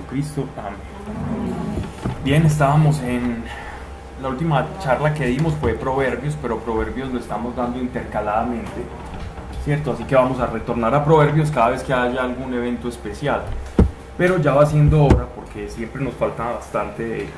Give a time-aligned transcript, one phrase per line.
[0.00, 0.46] Jesucristo.
[0.56, 0.78] Amén.
[2.24, 3.42] Bien, estábamos en
[4.22, 8.84] la última charla que dimos fue Proverbios, pero Proverbios lo estamos dando intercaladamente,
[9.64, 9.92] ¿cierto?
[9.92, 13.42] Así que vamos a retornar a Proverbios cada vez que haya algún evento especial.
[14.18, 17.28] Pero ya va siendo hora, porque siempre nos falta bastante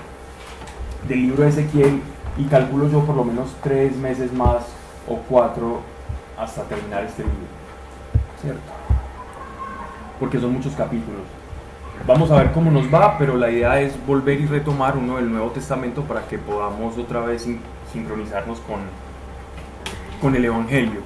[1.08, 2.00] del libro de Ezequiel
[2.36, 4.64] y calculo yo por lo menos tres meses más
[5.08, 5.80] o cuatro
[6.38, 7.36] hasta terminar este libro,
[8.40, 8.60] ¿cierto?
[10.18, 11.41] Porque son muchos capítulos.
[12.06, 15.30] Vamos a ver cómo nos va, pero la idea es volver y retomar uno del
[15.30, 17.46] Nuevo Testamento para que podamos otra vez
[17.92, 18.80] sincronizarnos con,
[20.20, 21.00] con el Evangelio,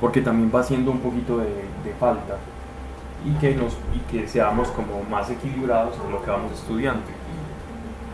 [0.00, 2.36] porque también va haciendo un poquito de, de falta
[3.24, 7.00] y que, nos, y que seamos como más equilibrados en lo que vamos estudiando.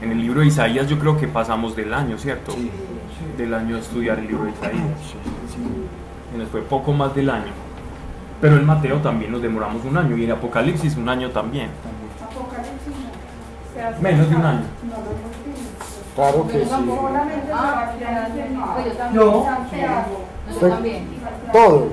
[0.01, 2.55] En el libro de Isaías yo creo que pasamos del año, ¿cierto?
[3.37, 5.15] Del año de estudiar el libro de Isaías.
[6.33, 7.53] Y nos fue poco más del año.
[8.41, 11.71] Pero en Mateo también nos demoramos un año y en Apocalipsis un año también.
[14.01, 14.63] Menos de un año.
[16.15, 16.71] Claro que sí.
[19.13, 19.47] No.
[20.51, 21.03] Usted-
[21.53, 21.89] Todo.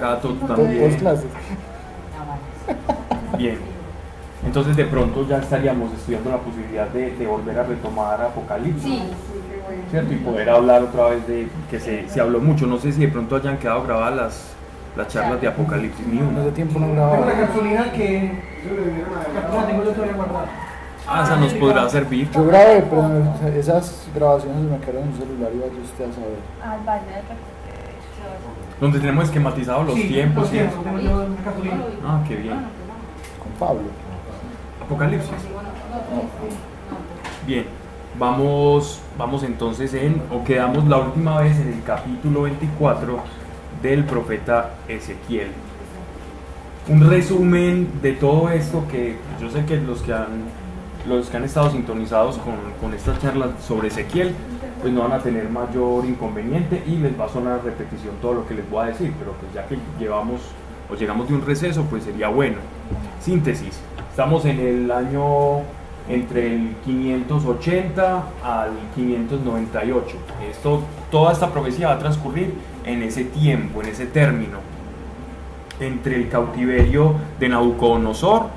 [0.00, 0.94] Gato también.
[0.96, 1.26] clases.
[3.38, 3.58] Bien.
[4.44, 8.82] Entonces de pronto ya estaríamos estudiando la posibilidad de, de volver a retomar Apocalipsis.
[8.84, 9.02] Sí.
[9.90, 10.12] ¿cierto?
[10.12, 12.66] Y poder hablar otra vez de que se, se habló mucho.
[12.66, 14.55] No sé si de pronto hayan quedado grabadas las,
[14.96, 16.40] las charlas de Apocalipsis, ni una.
[16.42, 17.26] ese tiempo no Tengo grababa.
[17.26, 18.32] la cartulina que.
[19.54, 20.46] La tengo yo todavía guardada.
[21.08, 22.28] Ah, esa nos podrá servir.
[22.32, 26.12] Yo grabé, pero me- esas grabaciones me quedaron en un celular y vaya usted a
[26.12, 26.38] saber.
[26.62, 28.80] al baile del recuperación.
[28.80, 31.26] Donde tenemos esquematizados los Sí, tiempos los tiempos, tengo yo una.
[32.04, 32.54] Ah, qué bien.
[33.38, 33.82] Con Pablo.
[34.84, 35.30] Apocalipsis.
[37.46, 37.66] Bien,
[38.18, 43.18] vamos, vamos entonces en, o quedamos la última vez en el capítulo 24
[43.82, 45.48] del profeta Ezequiel.
[46.88, 50.44] Un resumen de todo esto que yo sé que los que han,
[51.08, 54.32] los que han estado sintonizados con, con estas charlas sobre Ezequiel,
[54.80, 58.46] pues no van a tener mayor inconveniente y les va a sonar repetición todo lo
[58.46, 60.40] que les voy a decir, pero pues ya que llevamos
[60.88, 62.58] o llegamos de un receso, pues sería bueno.
[63.20, 63.80] Síntesis.
[64.10, 65.62] Estamos en el año
[66.08, 70.16] entre el 580 al 598.
[70.50, 72.54] Esto, toda esta profecía va a transcurrir
[72.86, 74.58] en ese tiempo, en ese término,
[75.80, 78.48] entre el cautiverio de Nabucodonosor,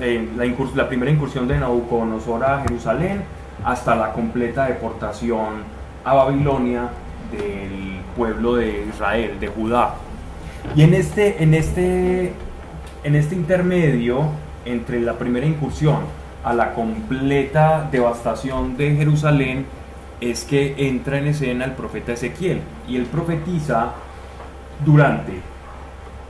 [0.00, 0.28] eh,
[0.74, 3.22] la primera incursión de Nabucodonosor a Jerusalén,
[3.64, 5.62] hasta la completa deportación
[6.04, 6.90] a Babilonia
[7.32, 9.94] del pueblo de Israel, de Judá.
[10.74, 12.32] Y en este, en este,
[13.04, 14.26] en este intermedio,
[14.64, 16.00] entre la primera incursión
[16.44, 19.66] a la completa devastación de Jerusalén,
[20.20, 22.60] es que entra en escena el profeta Ezequiel.
[22.88, 23.92] Y él profetiza
[24.84, 25.32] durante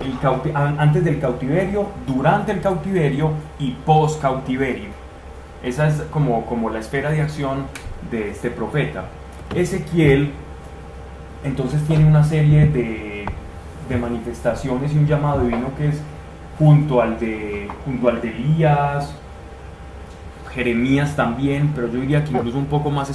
[0.01, 4.91] el antes del cautiverio, durante el cautiverio y post cautiverio.
[5.63, 7.67] Esa es como, como la esfera de acción
[8.11, 9.07] de este profeta.
[9.55, 10.33] Ezequiel
[11.45, 13.25] entonces tiene una serie de,
[13.89, 16.01] de manifestaciones y un llamado divino que es
[16.59, 19.15] junto al de, junto al de Elías,
[20.55, 23.11] Jeremías también, pero yo diría que incluso un poco más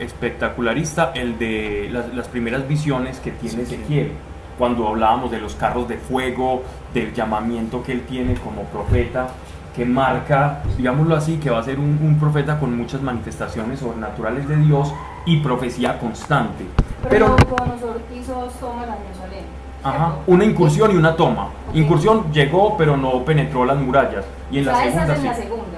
[0.00, 4.12] espectacularista el de las, las primeras visiones que tiene Ezequiel,
[4.58, 6.62] cuando hablábamos de los carros de fuego,
[6.92, 9.28] del llamamiento que él tiene como profeta,
[9.76, 14.48] que marca, digámoslo así, que va a ser un, un profeta con muchas manifestaciones sobrenaturales
[14.48, 14.92] de Dios
[15.26, 16.64] y profecía constante.
[17.08, 19.44] Pero Pero, Nabucodonosor quiso toma la Jerusalén.
[19.84, 21.50] ajá, una incursión y una toma.
[21.72, 24.24] Incursión llegó, pero no penetró las murallas.
[24.50, 25.26] Y en la O sea, esa segunda es en sí.
[25.28, 25.77] la segunda.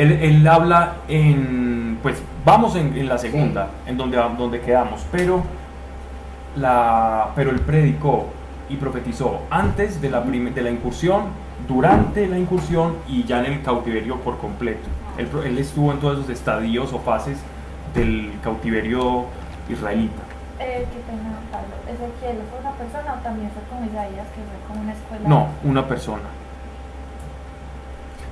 [0.00, 5.42] Él, él habla en, pues vamos en, en la segunda, en donde, donde quedamos, pero,
[6.56, 8.28] la, pero él predicó
[8.70, 11.24] y profetizó antes de la, de la incursión,
[11.68, 14.88] durante la incursión y ya en el cautiverio por completo.
[15.18, 17.36] Él, él estuvo en todos esos estadios o fases
[17.94, 19.26] del cautiverio
[19.68, 20.22] israelita.
[20.60, 21.74] Eh, qué pena, Pablo.
[21.86, 25.28] ¿Ezequiel fue una persona o también fue como Isaías, que fue como una escuela?
[25.28, 26.22] No, una persona.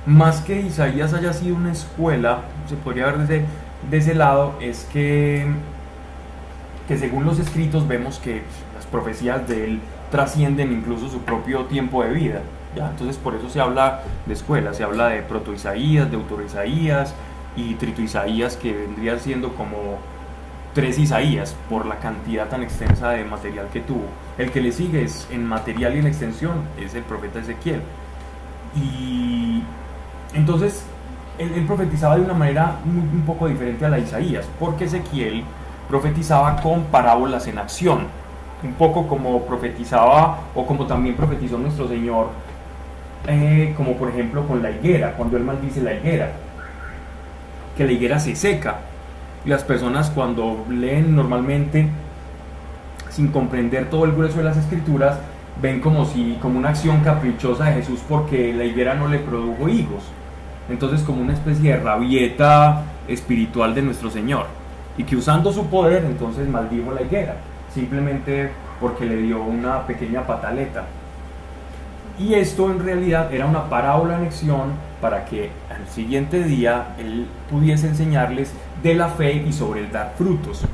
[0.05, 3.45] Más que Isaías haya sido una escuela, se podría ver desde,
[3.89, 5.45] de ese lado, es que,
[6.87, 8.41] que según los escritos vemos que
[8.75, 9.79] las profecías de él
[10.11, 12.41] trascienden incluso su propio tiempo de vida.
[12.75, 17.13] Entonces por eso se habla de escuela, se habla de proto Isaías, de autor Isaías
[17.55, 19.97] y trito Isaías, que vendría siendo como
[20.73, 24.05] tres Isaías por la cantidad tan extensa de material que tuvo.
[24.37, 27.81] El que le sigue es en material y en extensión es el profeta Ezequiel.
[28.75, 29.63] Y
[30.33, 30.83] entonces
[31.37, 35.43] él, profetizaba de una manera muy- un poco diferente a la de Isaías, porque Ezequiel
[35.87, 38.07] profetizaba con parábolas en acción,
[38.63, 42.27] un poco como profetizaba o como también profetizó nuestro Señor
[43.27, 46.31] eh, como por ejemplo con la higuera, cuando él maldice la higuera,
[47.75, 48.77] que la higuera se seca.
[49.45, 51.87] Y las personas cuando leen normalmente,
[53.09, 55.17] sin comprender todo el grueso de las escrituras,
[55.61, 59.67] ven como si como una acción caprichosa de Jesús porque la higuera no le produjo
[59.67, 60.03] higos.
[60.69, 64.45] Entonces como una especie de rabieta espiritual de nuestro Señor.
[64.97, 67.35] Y que usando su poder entonces maldijo la higuera,
[67.73, 70.85] simplemente porque le dio una pequeña pataleta.
[72.19, 77.27] Y esto en realidad era una parábola en acción para que al siguiente día él
[77.49, 80.65] pudiese enseñarles de la fe y sobre el dar frutos,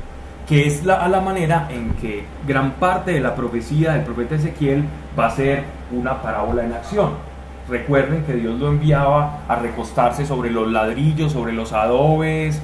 [0.48, 4.34] que es la, a la manera en que gran parte de la profecía del profeta
[4.34, 4.84] Ezequiel
[5.16, 7.10] va a ser una parábola en acción.
[7.68, 12.62] Recuerden que Dios lo enviaba a recostarse sobre los ladrillos, sobre los adobes,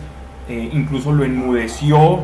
[0.49, 2.21] eh, incluso lo enmudeció.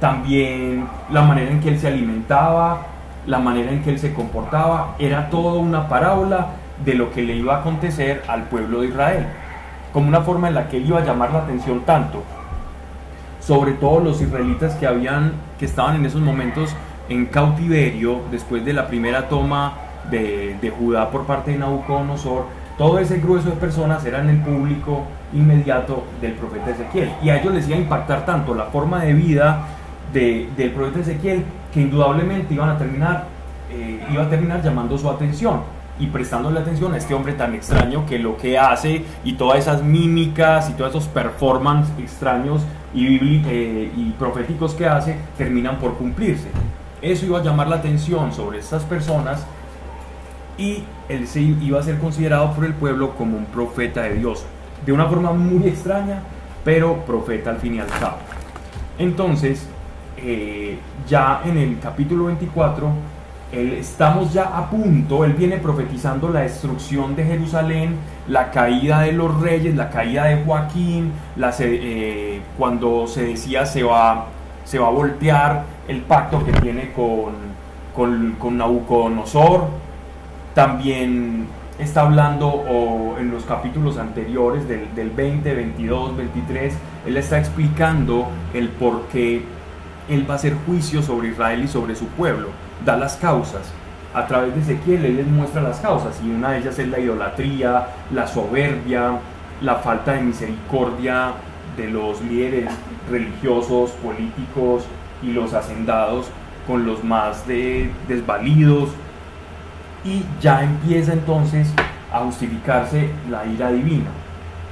[0.00, 2.86] También la manera en que él se alimentaba,
[3.26, 6.48] la manera en que él se comportaba, era toda una parábola
[6.84, 9.26] de lo que le iba a acontecer al pueblo de Israel,
[9.92, 12.22] como una forma en la que él iba a llamar la atención tanto
[13.46, 16.74] sobre todo los israelitas que habían que estaban en esos momentos
[17.08, 19.74] en cautiverio después de la primera toma
[20.10, 22.44] de, Judá por parte de Nabucodonosor,
[22.76, 27.10] todo ese grueso de personas eran el público inmediato del profeta Ezequiel.
[27.22, 29.66] Y a ellos les iba a impactar tanto la forma de vida
[30.12, 33.24] de, del profeta Ezequiel que indudablemente iban a terminar,
[33.70, 35.60] eh, iba a terminar llamando su atención
[35.98, 39.82] y prestándole atención a este hombre tan extraño que lo que hace y todas esas
[39.82, 42.62] mímicas y todos esos performances extraños
[42.94, 46.48] y, eh, y proféticos que hace terminan por cumplirse.
[47.00, 49.46] Eso iba a llamar la atención sobre estas personas
[50.58, 54.44] y él se iba a ser considerado por el pueblo como un profeta de Dios,
[54.84, 56.22] de una forma muy extraña,
[56.64, 58.16] pero profeta al fin y al cabo.
[58.98, 59.66] Entonces,
[60.16, 62.90] eh, ya en el capítulo 24,
[63.52, 69.12] él, estamos ya a punto, él viene profetizando la destrucción de Jerusalén, la caída de
[69.12, 71.12] los reyes, la caída de Joaquín,
[71.60, 74.26] eh, cuando se decía se va,
[74.64, 77.34] se va a voltear el pacto que tiene con,
[77.94, 79.68] con, con Nabucodonosor,
[80.56, 81.46] también
[81.78, 86.74] está hablando o en los capítulos anteriores del, del 20, 22, 23,
[87.06, 89.42] él está explicando el por qué
[90.08, 92.48] él va a hacer juicio sobre Israel y sobre su pueblo,
[92.86, 93.70] da las causas.
[94.14, 97.00] A través de Ezequiel él les muestra las causas y una de ellas es la
[97.00, 99.18] idolatría, la soberbia,
[99.60, 101.32] la falta de misericordia
[101.76, 102.70] de los líderes
[103.10, 104.84] religiosos, políticos
[105.22, 106.30] y los hacendados
[106.66, 108.88] con los más de- desvalidos,
[110.06, 111.68] y ya empieza entonces
[112.12, 114.06] a justificarse la ira divina.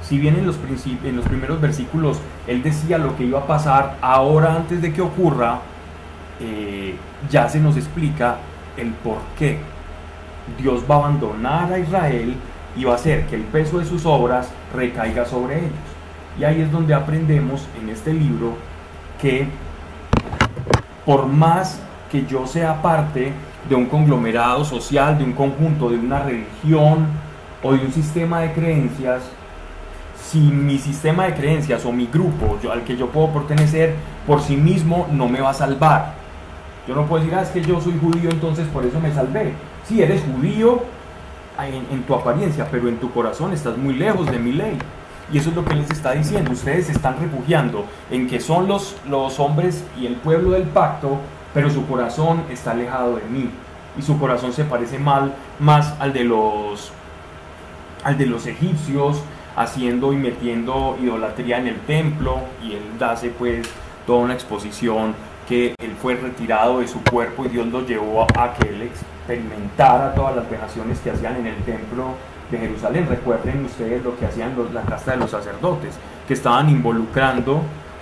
[0.01, 0.57] Si bien en los,
[1.03, 5.01] en los primeros versículos él decía lo que iba a pasar ahora antes de que
[5.01, 5.59] ocurra,
[6.39, 6.95] eh,
[7.29, 8.37] ya se nos explica
[8.77, 9.59] el por qué
[10.61, 12.35] Dios va a abandonar a Israel
[12.77, 15.71] y va a hacer que el peso de sus obras recaiga sobre ellos.
[16.39, 18.55] Y ahí es donde aprendemos en este libro
[19.21, 19.47] que
[21.05, 21.79] por más
[22.11, 23.33] que yo sea parte
[23.69, 27.07] de un conglomerado social, de un conjunto, de una religión
[27.63, 29.23] o de un sistema de creencias,
[30.29, 33.95] si mi sistema de creencias o mi grupo al que yo puedo pertenecer
[34.25, 36.13] por sí mismo no me va a salvar.
[36.87, 39.53] Yo no puedo decir, ah, es que yo soy judío, entonces por eso me salvé.
[39.87, 40.83] Sí, eres judío
[41.59, 44.77] en, en tu apariencia, pero en tu corazón estás muy lejos de mi ley.
[45.31, 46.51] Y eso es lo que les está diciendo.
[46.51, 51.17] Ustedes se están refugiando en que son los, los hombres y el pueblo del pacto,
[51.55, 53.49] pero su corazón está alejado de mí.
[53.97, 56.91] Y su corazón se parece mal, más al de los,
[58.03, 59.23] al de los egipcios,
[59.55, 62.39] haciendo y metiendo idolatría en el templo.
[62.61, 63.67] Y él hace pues
[64.05, 65.15] toda una exposición
[65.47, 70.13] que él fue retirado de su cuerpo y Dios lo llevó a, que él experimentara
[70.13, 72.09] todas las vejaciones que hacían en el templo
[72.51, 73.07] de Jerusalén.
[73.07, 75.95] Recuerden ustedes lo que hacían los- la casta de los sacerdotes,
[76.27, 77.61] que estaban involucrando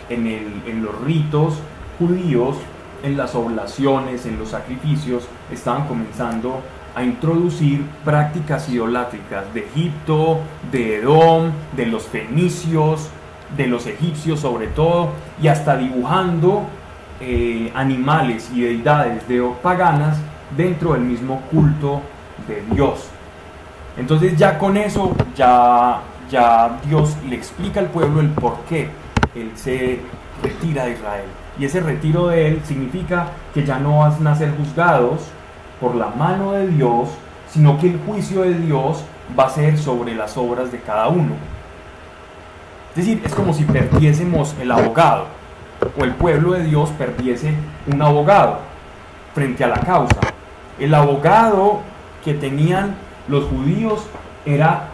[0.10, 1.60] en, el- en los ritos
[2.00, 2.58] judíos,
[3.04, 6.62] en las oblaciones, en los sacrificios, estaban comenzando
[6.96, 10.40] a introducir prácticas idolátricas de Egipto,
[10.72, 13.10] de Edom, de los fenicios,
[13.58, 15.10] de los egipcios sobre todo,
[15.42, 16.64] y hasta dibujando
[17.20, 20.18] eh, animales y deidades de paganas
[20.56, 22.02] dentro del mismo culto
[22.48, 23.08] de Dios.
[23.98, 28.90] Entonces ya con eso, ya, ya Dios le explica al pueblo el por qué
[29.36, 30.00] Él se
[30.42, 31.43] retira de Israel.
[31.60, 35.22] Y ese retiro de Él significa que ya no van a ser juzgados
[35.80, 37.10] por la mano de Dios,
[37.50, 39.04] sino que el juicio de Dios
[39.38, 41.36] va a ser sobre las obras de cada uno.
[42.92, 45.26] Es decir, es como si perdiésemos el abogado,
[46.00, 47.54] o el pueblo de Dios perdiese
[47.92, 48.60] un abogado
[49.34, 50.20] frente a la causa.
[50.80, 51.82] El abogado
[52.24, 52.96] que tenían
[53.28, 54.06] Los judíos
[54.46, 54.90] era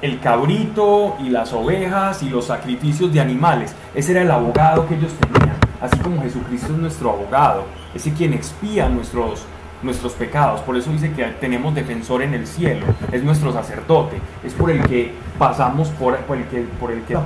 [0.00, 3.74] el cabrito y las ovejas y los sacrificios de animales.
[3.94, 5.56] Ese era el abogado que ellos tenían.
[5.80, 7.64] Así como Jesucristo es nuestro abogado,
[7.94, 9.44] ese quien expía nuestros,
[9.82, 10.60] nuestros pecados.
[10.62, 14.82] Por eso dice que tenemos defensor en el cielo, es nuestro sacerdote, es por el
[14.88, 17.18] que pasamos por, por el que por el que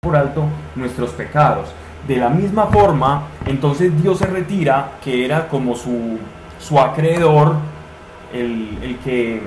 [0.00, 0.44] por alto
[0.74, 1.68] nuestros pecados.
[2.06, 6.18] De la misma forma, entonces Dios se retira, que era como su,
[6.58, 7.56] su acreedor,
[8.32, 9.42] el, el que,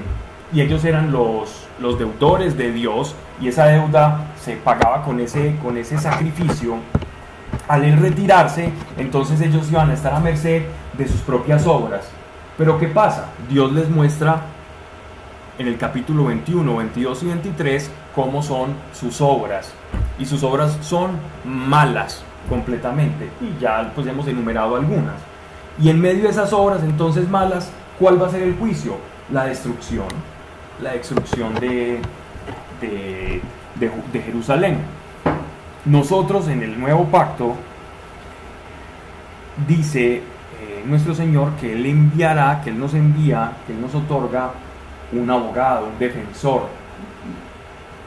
[0.54, 5.56] y ellos eran los, los deudores de Dios, y esa deuda se pagaba con ese,
[5.62, 6.76] con ese sacrificio.
[7.68, 10.64] Al él retirarse, entonces ellos iban a estar a merced
[10.98, 12.10] de sus propias obras.
[12.58, 13.30] Pero ¿qué pasa?
[13.50, 14.42] Dios les muestra
[15.58, 19.72] en el capítulo 21, 22 y 23 cómo son sus obras.
[20.20, 21.12] Y sus obras son
[21.46, 23.30] malas completamente.
[23.42, 25.16] Y ya pues hemos enumerado algunas.
[25.82, 28.98] Y en medio de esas obras entonces malas, ¿cuál va a ser el juicio?
[29.32, 30.08] La destrucción.
[30.82, 32.00] La destrucción de,
[32.82, 33.42] de,
[33.80, 34.80] de, Jerusalén.
[35.86, 37.56] Nosotros en el nuevo pacto
[39.68, 44.52] dice eh, nuestro Señor que Él enviará, que Él nos envía, que Él nos otorga
[45.12, 46.68] un abogado, un defensor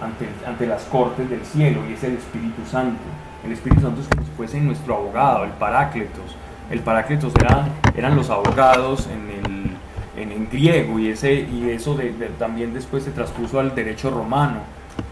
[0.02, 3.02] ante, ante las cortes del cielo y es el Espíritu Santo.
[3.45, 6.37] El Espíritu Santo es como si fuese nuestro abogado, el Parácletos.
[6.71, 9.74] El Parácletos eran, eran los abogados en el,
[10.16, 11.99] en, en griego y, ese, y eso
[12.38, 14.59] también después se transpuso al derecho romano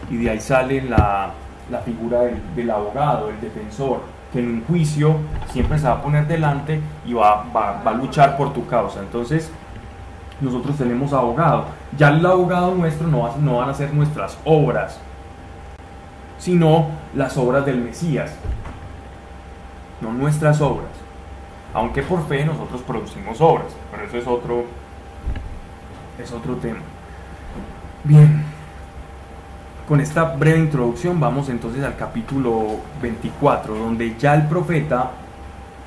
[0.09, 1.31] y de ahí sale la,
[1.69, 5.15] la figura del, del abogado, el defensor, que en un juicio
[5.51, 8.99] siempre se va a poner delante y va, va, va a luchar por tu causa.
[8.99, 9.51] Entonces,
[10.41, 11.65] nosotros tenemos abogado.
[11.97, 14.99] Ya el abogado nuestro no, va- no van a ser nuestras obras,
[16.37, 18.35] sino las obras del Mesías,
[20.01, 20.89] no nuestras obras.
[21.73, 24.65] Aunque por fe nosotros producimos obras, pero eso es otro,
[26.17, 26.79] es otro tema.
[28.03, 28.43] Bien,
[29.87, 35.11] con esta breve introducción vamos entonces al capítulo 24, donde ya el profeta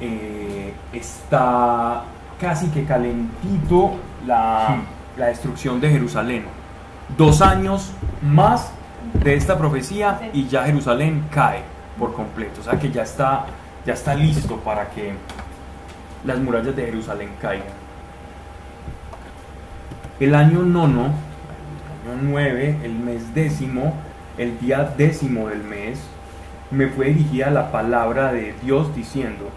[0.01, 2.05] eh, está
[2.41, 4.77] casi que calentito la,
[5.17, 6.45] la destrucción de Jerusalén.
[7.17, 7.93] Dos años
[8.23, 8.71] más
[9.23, 11.63] de esta profecía y ya Jerusalén cae
[11.99, 12.61] por completo.
[12.61, 13.47] O sea que ya está,
[13.85, 15.15] ya está listo para que
[16.25, 17.67] las murallas de Jerusalén caigan.
[20.19, 21.13] El año nono,
[22.05, 23.93] el año nueve, el mes décimo,
[24.39, 25.99] el día décimo del mes,
[26.71, 29.51] me fue dirigida la palabra de Dios diciendo,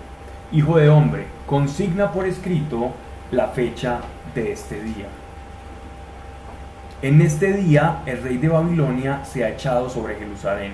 [0.52, 2.92] Hijo de hombre, consigna por escrito
[3.32, 4.02] la fecha
[4.36, 5.08] de este día.
[7.02, 10.74] En este día el rey de Babilonia se ha echado sobre Jerusalén.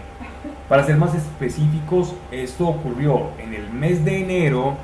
[0.67, 4.77] Para ser más específicos, esto ocurrió en el mes de enero,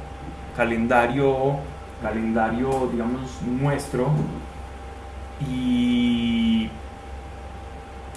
[0.56, 1.56] calendario,
[2.04, 4.12] calendario digamos nuestro,
[5.50, 6.70] y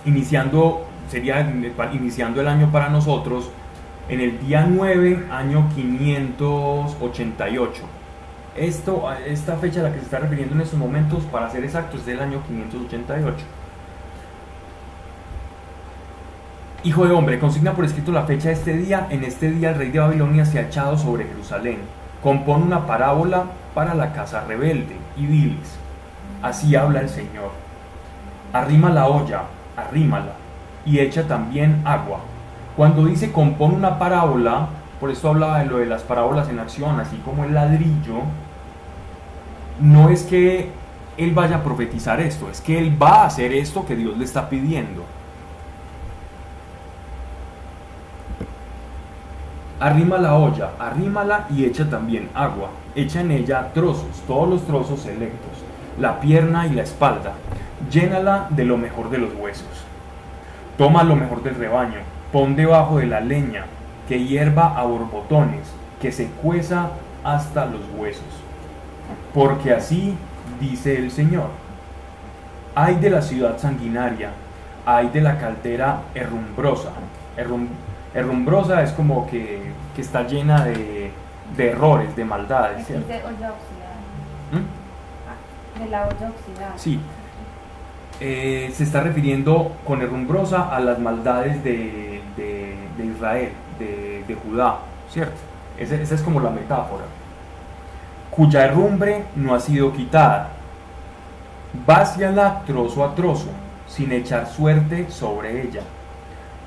[0.04, 1.40] iniciando, sería
[1.92, 3.50] iniciando el año para nosotros,
[4.08, 7.82] en el día 9, año 588.
[8.56, 11.96] Esto, esta fecha a la que se está refiriendo en estos momentos, para ser exacto,
[11.96, 13.44] es del año 588.
[16.84, 19.06] Hijo de hombre, consigna por escrito la fecha de este día.
[19.08, 21.78] En este día el rey de Babilonia se ha echado sobre Jerusalén.
[22.22, 25.78] Compone una parábola para la casa rebelde y diles,
[26.44, 27.50] así habla el Señor.
[28.52, 29.44] Arrima la olla,
[29.76, 30.34] arrímala,
[30.84, 32.20] y echa también agua.
[32.76, 34.68] Cuando dice compone una parábola,
[35.00, 38.20] por eso hablaba de lo de las parábolas en acción, así como el ladrillo,
[39.80, 40.70] no es que
[41.16, 44.24] él vaya a profetizar esto, es que él va a hacer esto que Dios le
[44.24, 45.02] está pidiendo.
[49.80, 52.68] Arrima la olla, arrímala y echa también agua.
[52.94, 55.64] Echa en ella trozos, todos los trozos selectos,
[55.98, 57.32] la pierna y la espalda.
[57.90, 59.66] Llénala de lo mejor de los huesos.
[60.78, 61.98] Toma lo mejor del rebaño,
[62.32, 63.66] pon debajo de la leña,
[64.08, 66.90] que hierva a borbotones, que se cueza
[67.22, 68.24] hasta los huesos.
[69.32, 70.16] Porque así
[70.60, 71.48] dice el Señor.
[72.74, 74.30] Hay de la ciudad sanguinaria,
[74.84, 76.90] hay de la caldera herrumbrosa.
[77.36, 77.68] Herrum-
[78.14, 81.12] herrumbrosa es como que, que está llena de,
[81.56, 82.84] de errores, de maldades.
[82.86, 83.06] ¿cierto?
[83.06, 83.94] dice olla oxidada.
[84.52, 84.64] ¿Mm?
[85.78, 86.72] De la olla oxidada.
[86.76, 87.00] Sí.
[88.20, 94.78] Eh, se está refiriendo con herrumbrosa a las maldades de, de- Israel, de, de Judá,
[95.10, 95.34] ¿cierto?
[95.78, 97.04] Esa es como la metáfora.
[98.30, 100.50] Cuya herrumbre no ha sido quitada.
[101.86, 103.48] Váciala trozo a trozo,
[103.88, 105.82] sin echar suerte sobre ella,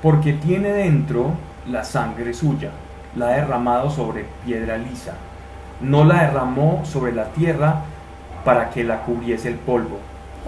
[0.02, 1.32] porque tiene dentro
[1.66, 2.70] la sangre suya,
[3.16, 5.14] la ha derramado sobre piedra lisa,
[5.80, 7.82] no la derramó sobre la tierra
[8.48, 9.98] para que la cubriese el polvo.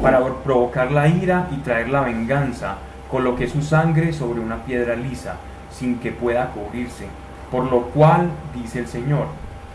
[0.00, 2.76] para provocar la ira y traer la venganza.
[3.11, 5.35] Coloqué su sangre sobre una piedra lisa,
[5.71, 7.09] sin que pueda cubrirse.
[7.50, 9.26] Por lo cual, dice el Señor,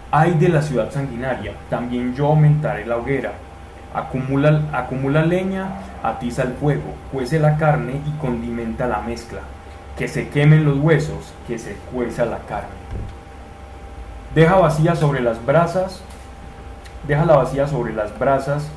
[0.09, 3.33] ay de la ciudad sanguinaria, también yo aumentaré la hoguera.
[3.93, 5.67] Acumula, acumula leña,
[6.01, 9.41] atiza el fuego, cuece la carne y condimenta la mezcla.
[9.99, 12.73] Que se quemen los huesos, que se cueza la carne.
[14.33, 16.01] Deja vacía sobre las brasas,
[17.07, 18.67] deja la vacía sobre las brasas,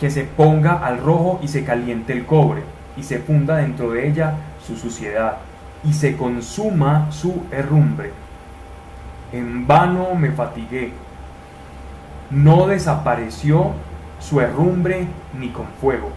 [0.00, 2.62] que se ponga al rojo y se caliente el cobre,
[2.96, 4.34] y se funda dentro de ella
[4.64, 5.38] su suciedad,
[5.84, 8.12] y se consuma su herrumbre.
[9.32, 10.92] En vano me fatigué,
[12.30, 13.72] no desapareció
[14.20, 15.06] su herrumbre
[15.38, 16.10] ni con fuego.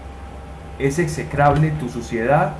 [0.79, 2.53] Es execrable tu suciedad,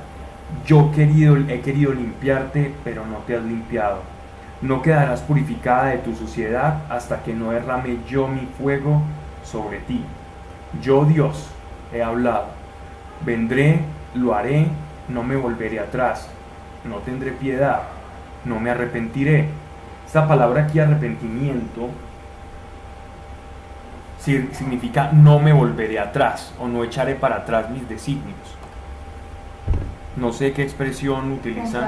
[0.66, 4.17] yo querido, he querido limpiarte, pero no te has limpiado.
[4.60, 9.02] No quedarás purificada de tu suciedad hasta que no derrame yo mi fuego
[9.44, 10.04] sobre ti.
[10.82, 11.48] Yo Dios
[11.92, 12.46] he hablado.
[13.24, 13.80] Vendré,
[14.14, 14.66] lo haré,
[15.08, 16.28] no me volveré atrás.
[16.84, 17.82] No tendré piedad,
[18.44, 19.48] no me arrepentiré.
[20.06, 21.90] Esta palabra aquí, arrepentimiento,
[24.18, 28.56] significa no me volveré atrás o no echaré para atrás mis designios.
[30.16, 31.84] No sé qué expresión utilizan.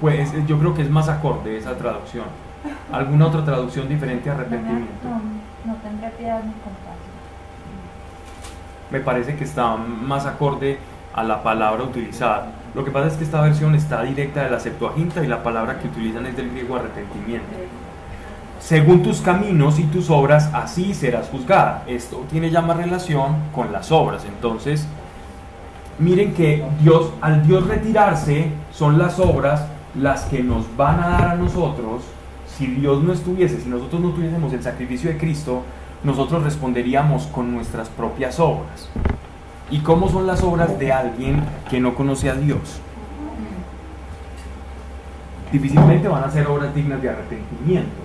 [0.00, 2.26] Pues yo creo que es más acorde esa traducción.
[2.92, 5.08] ¿Alguna otra traducción diferente a arrepentimiento?
[5.08, 7.08] No, no tendré piedad ni compasión.
[8.90, 10.78] Me parece que está más acorde
[11.14, 12.52] a la palabra utilizada.
[12.74, 15.78] Lo que pasa es que esta versión está directa de la Septuaginta y la palabra
[15.78, 17.48] que utilizan es del griego arrepentimiento.
[18.60, 21.84] Según tus caminos y tus obras, así serás juzgada.
[21.86, 24.24] Esto tiene ya más relación con las obras.
[24.24, 24.86] Entonces,
[25.98, 29.64] miren que Dios, al Dios retirarse, son las obras
[29.94, 32.02] las que nos van a dar a nosotros.
[32.56, 35.62] Si Dios no estuviese, si nosotros no tuviésemos el sacrificio de Cristo,
[36.02, 38.88] nosotros responderíamos con nuestras propias obras.
[39.70, 42.80] ¿Y cómo son las obras de alguien que no conoce a Dios?
[45.52, 48.02] Difícilmente van a ser obras dignas de arrepentimiento.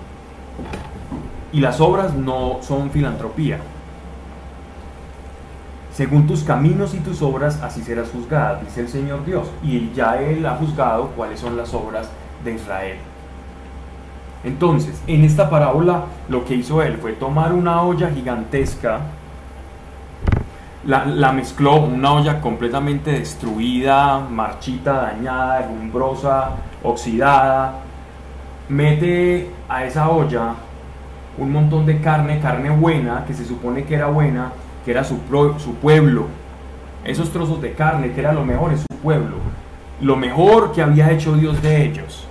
[1.52, 3.58] Y las obras no son filantropía.
[5.94, 9.48] Según tus caminos y tus obras, así serás juzgada, dice el Señor Dios.
[9.62, 12.10] Y ya Él ha juzgado cuáles son las obras
[12.44, 12.96] de Israel.
[14.42, 19.02] Entonces, en esta parábola lo que hizo Él fue tomar una olla gigantesca,
[20.84, 26.50] la, mezcló, una olla completamente destruida, marchita, dañada, herrumbrosa,
[26.82, 27.76] oxidada,
[28.68, 30.54] mete a esa olla
[31.38, 34.52] un montón de carne, carne buena, que se supone que era buena,
[34.84, 35.18] que era su,
[35.58, 36.26] su pueblo.
[37.04, 39.36] Esos trozos de carne, que era lo mejor, es su pueblo.
[40.00, 42.26] Lo mejor que había hecho Dios de ellos.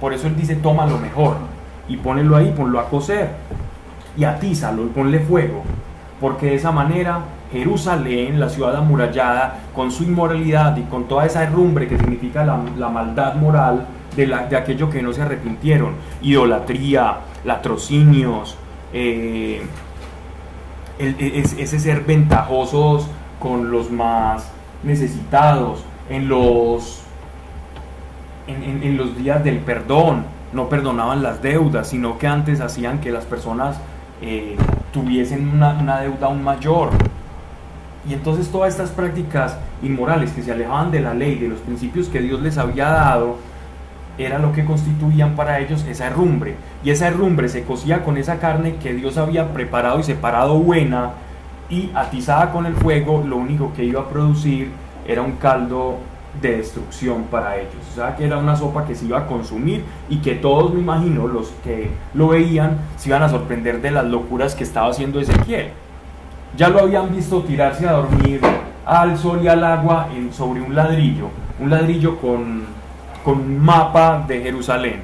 [0.00, 1.36] Por eso Él dice, toma lo mejor
[1.88, 3.30] y ponelo ahí, ponlo a cocer
[4.16, 5.62] y atízalo y ponle fuego.
[6.20, 7.20] Porque de esa manera
[7.52, 12.88] Jerusalén, la ciudad amurallada, con su inmoralidad y con toda esa herrumbre que significa la,
[12.88, 18.56] maldad moral de, la, de, aquello que no se arrepintieron, idolatría, latrocinios,
[18.92, 19.62] eh,
[21.00, 23.06] ese ser ventajosos
[23.38, 24.50] con los más
[24.82, 27.00] necesitados, en los,
[28.46, 33.24] en, los días del perdón, no perdonaban las deudas, sino que antes hacían que las
[33.24, 33.78] personas
[34.20, 34.56] eh,
[34.92, 36.90] tuviesen una, una deuda aún mayor.
[38.08, 42.08] Y entonces todas estas prácticas inmorales que se alejaban de la ley, de los principios
[42.08, 43.36] que Dios les había dado,
[44.24, 46.56] era lo que constituían para ellos esa herrumbre.
[46.84, 51.12] Y esa herrumbre se cocía con esa carne que Dios había preparado y separado buena
[51.68, 54.70] y atizada con el fuego, lo único que iba a producir
[55.06, 55.98] era un caldo
[56.40, 57.74] de destrucción para ellos.
[57.92, 60.80] O sea, que era una sopa que se iba a consumir y que todos, me
[60.80, 65.20] imagino, los que lo veían, se iban a sorprender de las locuras que estaba haciendo
[65.20, 65.70] Ezequiel.
[66.56, 68.40] Ya lo habían visto tirarse a dormir
[68.84, 71.28] al sol y al agua sobre un ladrillo,
[71.60, 72.64] un ladrillo con,
[73.24, 75.02] con un mapa de Jerusalén.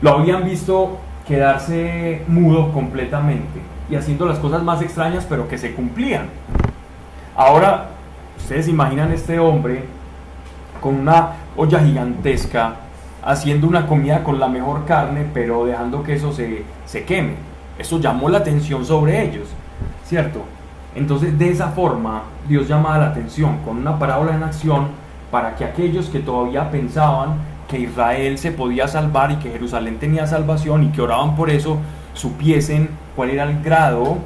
[0.00, 5.74] Lo habían visto quedarse mudo completamente y haciendo las cosas más extrañas pero que se
[5.74, 6.28] cumplían.
[7.36, 7.90] Ahora,
[8.36, 9.84] ustedes imaginan este hombre
[10.80, 12.76] con una olla gigantesca
[13.22, 17.34] haciendo una comida con la mejor carne pero dejando que eso se, se queme.
[17.78, 19.48] Eso llamó la atención sobre ellos.
[20.08, 20.40] ¿cierto?
[20.94, 24.88] Entonces de esa forma Dios llamaba la atención con una parábola en acción
[25.30, 27.36] para que aquellos que todavía pensaban
[27.68, 31.78] que Israel se podía salvar y que Jerusalén tenía salvación y que oraban por eso,
[32.14, 34.18] supiesen cuál era el grado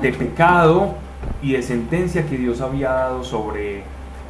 [0.00, 0.94] de pecado
[1.42, 3.84] y de sentencia que Dios había dado sobre,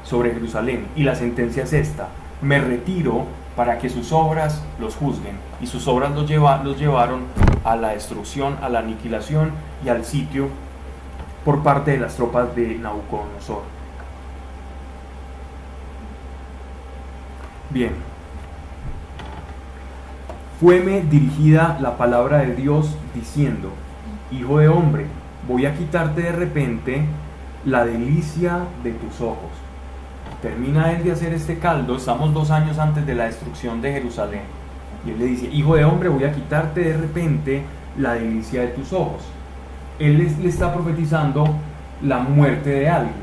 [0.04, 0.86] sobre Jerusalén.
[0.96, 2.08] Y la sentencia es esta,
[2.42, 3.24] me retiro
[3.56, 5.36] para que sus obras los juzguen.
[5.60, 7.22] Y sus obras los, los llevaron
[7.64, 9.52] a la destrucción, a la aniquilación
[9.84, 10.48] y al sitio
[11.44, 13.79] por parte de las tropas de Nabucodonosor.
[17.72, 17.92] Bien,
[20.58, 23.70] fueme dirigida la palabra de Dios diciendo,
[24.32, 25.06] Hijo de hombre,
[25.46, 27.04] voy a quitarte de repente
[27.64, 29.52] la delicia de tus ojos.
[30.42, 34.42] Termina él de hacer este caldo, estamos dos años antes de la destrucción de Jerusalén.
[35.06, 37.62] Y él le dice, Hijo de hombre, voy a quitarte de repente
[37.96, 39.22] la delicia de tus ojos.
[40.00, 41.44] Él le está profetizando
[42.02, 43.14] la muerte de alguien,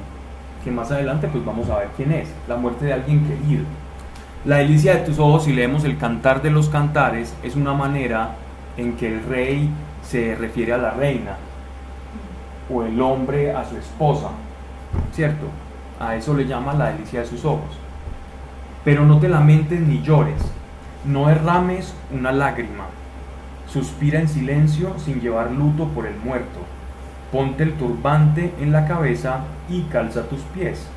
[0.63, 3.65] que más adelante pues vamos a ver quién es, la muerte de alguien querido.
[4.47, 8.35] La delicia de tus ojos, si leemos el cantar de los cantares, es una manera
[8.77, 9.69] en que el rey
[10.01, 11.35] se refiere a la reina
[12.73, 14.29] o el hombre a su esposa,
[15.11, 15.47] ¿cierto?
[15.99, 17.77] A eso le llama la delicia de sus ojos.
[18.85, 20.41] Pero no te lamentes ni llores,
[21.03, 22.85] no derrames una lágrima,
[23.67, 26.59] suspira en silencio sin llevar luto por el muerto,
[27.33, 30.87] ponte el turbante en la cabeza y calza tus pies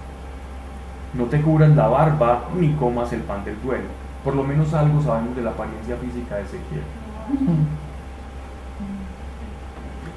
[1.14, 3.88] no te cubras la barba ni comas el pan del duelo.
[4.24, 6.82] Por lo menos algo sabemos de la apariencia física de Ezequiel.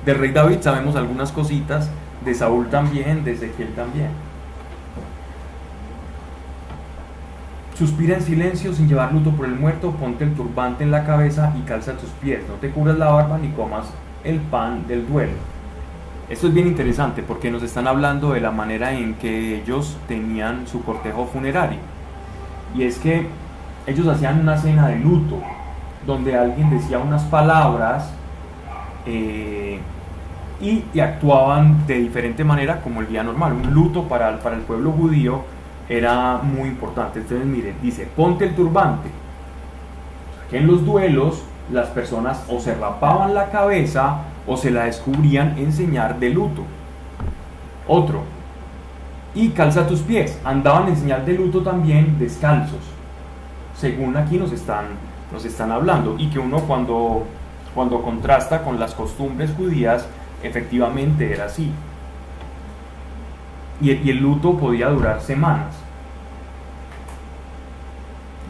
[0.05, 1.89] De rey David sabemos algunas cositas,
[2.23, 4.09] de Saúl también, de Ezequiel también.
[7.77, 11.53] Suspira en silencio sin llevar luto por el muerto, ponte el turbante en la cabeza
[11.57, 12.41] y calza tus pies.
[12.47, 13.87] No te cubras la barba ni comas
[14.23, 15.52] el pan del duelo.
[16.29, 20.65] Esto es bien interesante porque nos están hablando de la manera en que ellos tenían
[20.67, 21.79] su cortejo funerario.
[22.73, 23.27] Y es que
[23.85, 25.41] ellos hacían una cena de luto,
[26.07, 28.09] donde alguien decía unas palabras
[29.05, 29.79] eh,
[30.61, 33.53] y, actuaban de diferente manera como el día normal.
[33.53, 35.43] Un luto para, para el pueblo judío
[35.89, 37.19] era muy importante.
[37.19, 39.09] Entonces, miren, dice, ponte el turbante.
[40.49, 45.57] Que en los duelos las personas o se rapaban la cabeza o se la descubrían
[45.57, 46.63] enseñar de luto.
[47.87, 48.23] Otro,
[49.35, 52.81] y calza tus pies, andaban en señal de luto también descalzos,
[53.75, 54.85] según aquí nos están,
[55.31, 57.25] nos están hablando, y que uno cuando,
[57.73, 60.07] cuando contrasta con las costumbres judías,
[60.43, 61.71] efectivamente era así.
[63.81, 65.75] Y, y el luto podía durar semanas.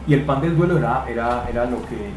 [0.06, 2.12] Y el pan del duelo era, era, era lo, que,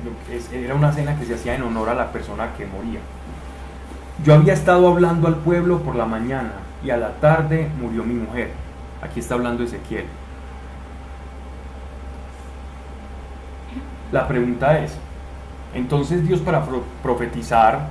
[0.52, 2.98] era una cena que se hacía en honor a la persona que moría.
[4.24, 6.52] Yo había estado hablando al pueblo por la mañana
[6.82, 8.50] y a la tarde murió mi mujer.
[9.02, 10.06] Aquí está hablando Ezequiel.
[14.12, 14.96] La pregunta es,
[15.74, 16.64] entonces Dios para
[17.02, 17.88] profetizar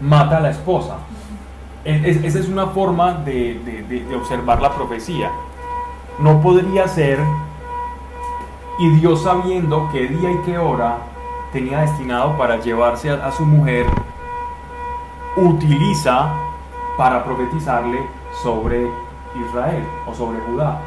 [0.00, 0.98] mata a la esposa.
[1.84, 5.30] esa es una forma de, de observar la profecía.
[6.18, 7.18] No podría ser,
[8.78, 10.98] y Dios sabiendo qué día y qué hora
[11.52, 13.86] tenía destinado para llevarse a su mujer
[15.40, 16.28] utiliza
[16.96, 17.98] para profetizarle
[18.42, 18.86] sobre
[19.48, 20.80] Israel o sobre Judá.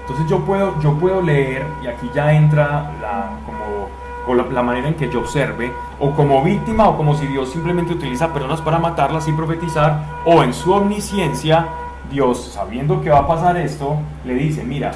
[0.00, 4.94] Entonces yo puedo, yo puedo leer, y aquí ya entra la, como, la, manera en
[4.94, 9.26] que yo observe, o como víctima, o como si Dios simplemente utiliza personas para matarlas
[9.26, 11.66] y profetizar, o en su omnisciencia,
[12.10, 14.92] Dios, sabiendo que va a pasar esto, le dice, mira,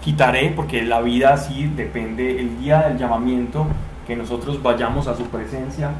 [0.00, 3.66] quitaré, porque la vida así depende, el día del llamamiento
[4.08, 5.90] que nosotros vayamos a su presencia,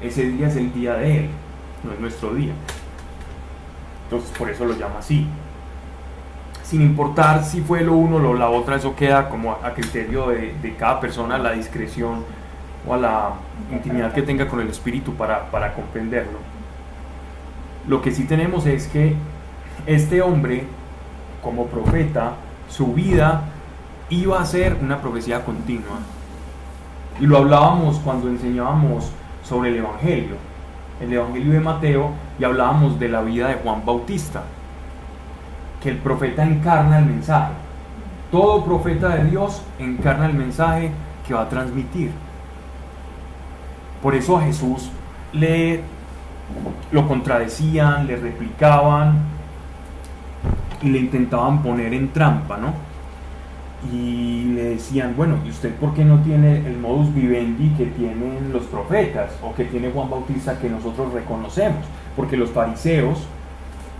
[0.00, 1.30] ese día es el día de Él,
[1.84, 2.54] no es nuestro día.
[4.04, 5.26] Entonces por eso lo llama así.
[6.64, 10.76] Sin importar si fue lo uno o la otra, eso queda como a criterio de,
[10.78, 12.24] cada persona, la discreción
[12.86, 13.32] o a la
[13.70, 16.38] intimidad que tenga con el Espíritu para, para comprenderlo.
[17.86, 19.14] Lo que sí tenemos es que
[19.84, 20.64] este hombre,
[21.42, 22.32] como profeta,
[22.70, 23.42] su vida
[24.08, 25.98] iba a ser una profecía continua
[27.20, 29.10] y lo hablábamos cuando enseñábamos
[29.42, 30.36] sobre el Evangelio,
[31.00, 34.42] el Evangelio de Mateo, y hablábamos de la vida de Juan Bautista,
[35.82, 37.52] que el profeta encarna el mensaje.
[38.30, 40.90] Todo profeta de Dios encarna el mensaje
[41.26, 42.10] que va a transmitir.
[44.02, 44.90] Por eso a Jesús
[45.32, 45.82] le
[46.92, 49.18] lo contradecían, le replicaban
[50.82, 52.87] y le intentaban poner en trampa, ¿no?
[53.92, 58.52] Y le decían, bueno, ¿y usted por qué no tiene el modus vivendi que tienen
[58.52, 61.84] los profetas o que tiene Juan Bautista que nosotros reconocemos?
[62.16, 63.26] Porque los fariseos,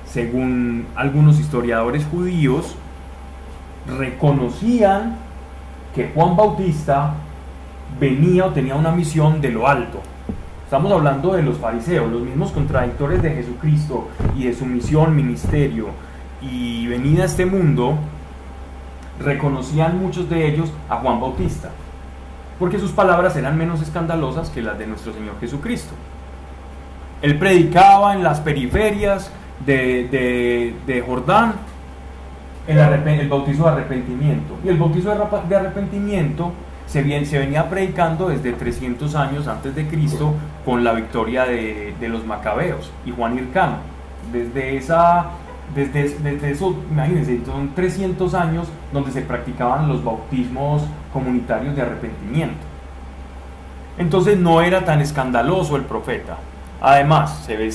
[0.04, 2.74] según algunos historiadores judíos,
[3.86, 5.16] reconocían
[5.94, 7.14] que Juan Bautista
[8.00, 10.00] venía o tenía una misión de lo alto.
[10.64, 15.86] Estamos hablando de los fariseos, los mismos contradictores de Jesucristo y de su misión, ministerio
[16.42, 17.96] y venida a este mundo,
[19.20, 21.70] reconocían muchos de ellos a Juan Bautista,
[22.58, 25.92] porque sus palabras eran menos escandalosas que las de nuestro Señor Jesucristo.
[27.22, 29.30] Él predicaba en las periferias
[29.66, 31.54] de, de- de Jordán
[32.66, 34.54] el, bautizo de arrepentimiento.
[34.64, 35.12] Y el bautizo
[35.48, 36.52] de arrepentimiento
[36.86, 41.94] se, vien- se venía predicando desde 300 años antes de Cristo con la victoria de,
[41.98, 43.76] de los macabeos y Juan Hircano.
[44.32, 45.30] Desde esa,
[45.74, 52.58] desde, desde eso, imagínense, son 300 años donde se practicaban los bautismos comunitarios de arrepentimiento.
[53.98, 56.38] Entonces no era tan escandaloso el profeta.
[56.80, 57.70] Además, se,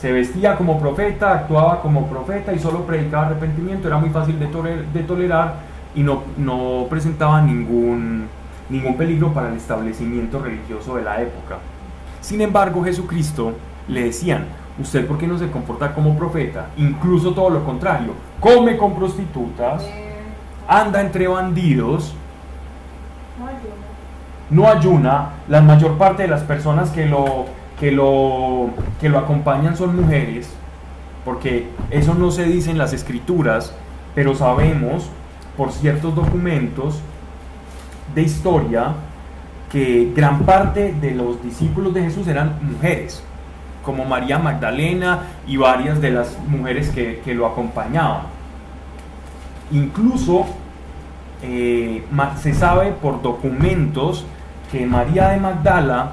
[0.00, 3.88] se vestía como profeta, actuaba como profeta y solo predicaba arrepentimiento.
[3.88, 5.54] Era muy fácil de tolerar
[5.94, 8.28] y no, no presentaba ningún,
[8.68, 11.58] ningún peligro para el establecimiento religioso de la época.
[12.20, 13.52] Sin embargo, Jesucristo
[13.88, 14.46] le decían,
[14.78, 16.70] ¿usted por qué no se comporta como profeta?
[16.76, 19.84] Incluso todo lo contrario, come con prostitutas,
[20.66, 22.14] anda entre bandidos,
[24.50, 27.46] no ayuna, la mayor parte de las personas que lo,
[27.78, 30.50] que lo, que lo acompañan son mujeres,
[31.24, 33.74] porque eso no se dice en las escrituras,
[34.14, 35.08] pero sabemos
[35.56, 37.00] por ciertos documentos
[38.14, 38.94] de historia
[39.72, 43.22] que gran parte de los discípulos de Jesús eran mujeres,
[43.84, 48.22] como María Magdalena y varias de las mujeres que, lo acompañaban.
[49.70, 50.46] Incluso
[51.42, 52.04] eh,
[52.40, 54.24] se sabe por documentos
[54.70, 56.12] que María de Magdala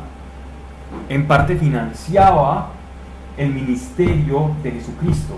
[1.10, 2.70] en parte financiaba
[3.38, 5.36] el ministerio de Jesucristo,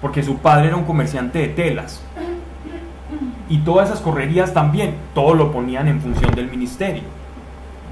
[0.00, 2.02] porque su padre era un comerciante de telas.
[3.48, 7.04] Y todas esas correrías también, todo lo ponían en función del ministerio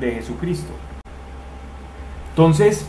[0.00, 0.72] de Jesucristo.
[2.30, 2.88] Entonces,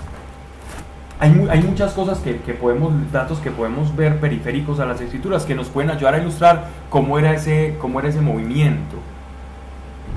[1.19, 5.45] hay, mu- hay muchas cosas que, podemos, datos que podemos ver periféricos a las escrituras
[5.45, 8.97] que nos pueden ayudar a ilustrar cómo era ese, cómo era ese movimiento.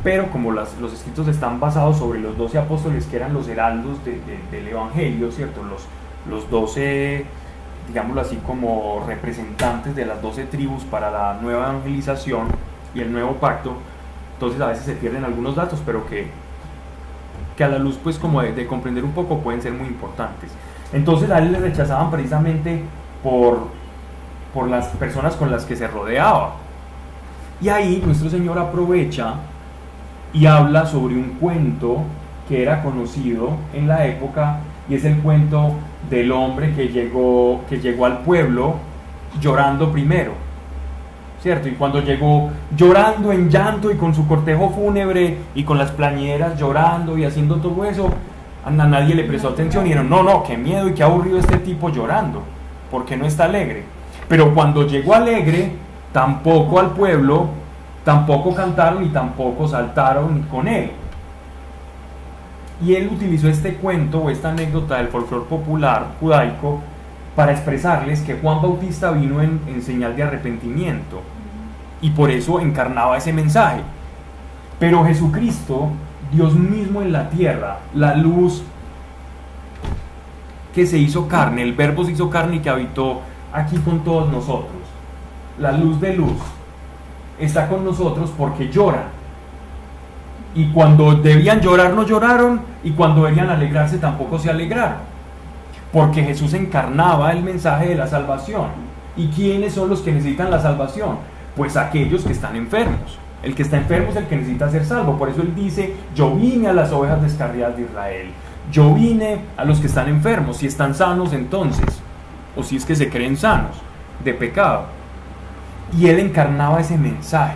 [0.03, 4.13] Pero como los escritos están basados sobre los doce apóstoles que eran los heraldos de-
[4.21, 5.63] de- del Evangelio, ¿cierto?
[5.63, 5.83] Los,
[6.29, 7.25] los doce,
[7.89, 12.47] digámoslo así, como representantes de las doce tribus para la nueva evangelización
[12.95, 13.75] y el nuevo pacto,
[14.35, 16.29] entonces a veces se pierden algunos datos, pero que,
[17.57, 20.51] que a la luz pues como de comprender un poco pueden ser muy importantes.
[20.93, 22.83] Entonces a él le rechazaban precisamente
[23.23, 23.69] por,
[24.55, 26.55] por las personas con las que se rodeaba.
[27.61, 29.35] Y ahí nuestro Señor aprovecha
[30.33, 32.03] y habla sobre un cuento
[32.49, 35.75] que era conocido en la época y es el cuento
[36.09, 38.77] del hombre que llegó, que llegó al pueblo
[39.41, 40.33] llorando primero.
[41.43, 41.69] ¿Cierto?
[41.69, 46.59] Y cuando llegó llorando en llanto y con su cortejo fúnebre y con las plañeras
[46.59, 48.11] llorando y haciendo todo eso,
[48.71, 51.89] nadie le prestó atención y dijeron, no, no, qué miedo y qué aburrido este tipo
[51.91, 52.43] llorando,
[52.91, 53.85] porque no está alegre.
[54.29, 55.73] Pero cuando llegó alegre,
[56.13, 57.49] tampoco al pueblo,
[58.05, 60.91] tampoco cantaron y tampoco saltaron con él.
[62.85, 66.81] Y él utilizó este cuento o esta anécdota del folclore popular judaico
[67.35, 71.23] para expresarles que Juan Bautista vino en señal de arrepentimiento
[72.01, 73.81] y por eso encarnaba ese mensaje.
[74.79, 75.91] Pero Jesucristo,
[76.33, 78.63] Dios mismo en la tierra, la luz
[80.75, 84.31] que se hizo carne, el verbo se hizo carne y que habitó aquí con todos
[84.31, 84.77] nosotros,
[85.59, 86.37] la luz de luz,
[87.39, 89.05] está con nosotros porque llora.
[90.55, 94.99] Y cuando debían llorar no lloraron y cuando debían alegrarse tampoco se alegraron.
[95.93, 98.67] Porque Jesús encarnaba el mensaje de la salvación.
[99.17, 101.19] ¿Y quiénes son los que necesitan la salvación?
[101.57, 103.19] Pues aquellos que están enfermos.
[103.43, 105.17] El que está enfermo es el que necesita ser salvo.
[105.17, 108.29] Por eso él dice, yo vine a las ovejas descarriadas de Israel.
[108.73, 110.57] Yo vine a los que están enfermos.
[110.59, 111.87] Si están sanos entonces.
[112.57, 113.77] O si es que se creen sanos
[114.25, 114.87] de pecado.
[115.97, 117.55] Y él encarnaba ese mensaje.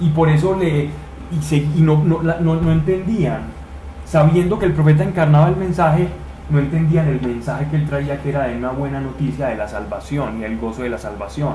[0.00, 0.90] Y por eso le...
[1.30, 3.42] Y, se- y no, no, no- no entendían.
[4.04, 6.08] Sabiendo que el profeta encarnaba el mensaje,
[6.50, 9.68] no entendían el mensaje que él traía, que era de una buena noticia de la
[9.68, 11.54] salvación y el gozo de la salvación.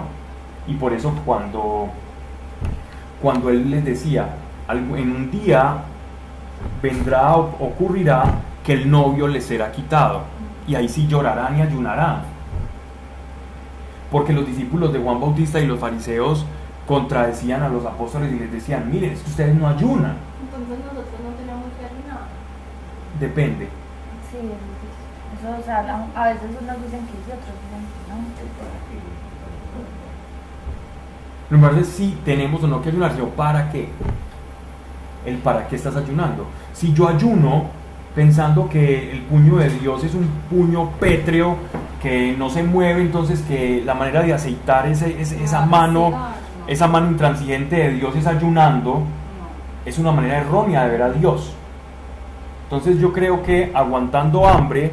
[0.67, 1.89] Y por eso cuando,
[3.21, 4.29] cuando él les decía,
[4.67, 5.77] "Algo- en un día
[6.81, 8.23] vendrá o ocurrirá
[8.63, 10.21] que el novio les será quitado,
[10.67, 12.21] y ahí sí llorarán y ayunarán.
[14.11, 16.45] Porque los discípulos de Juan Bautista y los fariseos
[16.87, 20.15] contradecían a los apóstoles y les decían, miren, es que ustedes no ayunan.
[20.43, 22.27] Entonces nosotros no tenemos que ayunar.
[23.19, 23.65] Depende.
[24.31, 25.79] Sí, eso, o sea,
[26.15, 28.17] a veces unos dicen que sí, otros dicen que no.
[31.49, 33.89] Lo importante es si tenemos o no que ayunar, sino para qué.
[35.25, 36.45] El para qué estás ayunando.
[36.73, 37.65] Si yo ayuno
[38.15, 41.55] pensando que el puño de Dios es un puño pétreo
[42.01, 46.11] que no se mueve, entonces que la manera de aceitar ese- ese- esa mano,
[46.67, 49.03] esa mano intransigente de Dios es ayunando,
[49.85, 51.53] es una manera errónea de ver a Dios.
[52.63, 54.91] Entonces yo creo que aguantando hambre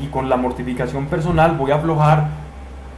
[0.00, 2.28] y con la mortificación personal voy a aflojar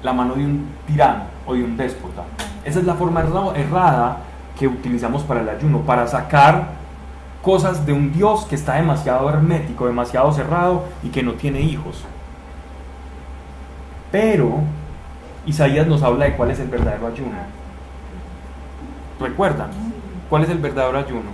[0.03, 2.23] la mano de un tirano o de un déspota.
[2.65, 4.17] Esa es la forma erra- errada
[4.59, 6.69] que utilizamos para el ayuno, para sacar
[7.43, 12.05] cosas de un Dios que está demasiado hermético, demasiado cerrado y que no tiene hijos.
[14.13, 14.61] Pero
[15.47, 17.33] Isaías nos habla de cuál es el verdadero ayuno.
[19.19, 19.71] ¿Recuerdan?
[20.29, 21.31] ¿Cuál es el verdadero ayuno?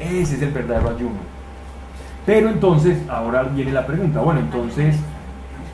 [0.00, 1.29] Eh, Ese es el verdadero ayuno.
[2.26, 4.96] Pero entonces, ahora viene la pregunta, bueno, entonces,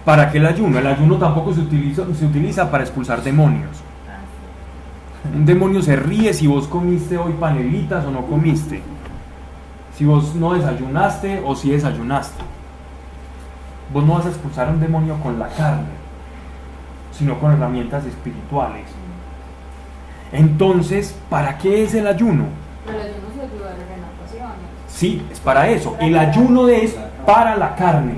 [0.05, 0.79] ¿para qué el ayuno?
[0.79, 3.83] El ayuno tampoco se utiliza, se utiliza para expulsar demonios.
[5.35, 8.81] Un demonio se ríe si vos comiste hoy panelitas o no comiste.
[9.97, 12.43] Si vos no desayunaste o si desayunaste.
[13.93, 15.87] Vos no vas a expulsar a un demonio con la carne,
[17.13, 18.85] sino con herramientas espirituales.
[20.33, 22.47] Entonces, ¿para qué es el ayuno?
[22.87, 24.06] El ayuno se ayuda a.
[24.97, 25.95] Sí, es para eso.
[26.01, 28.15] El ayuno es para la carne,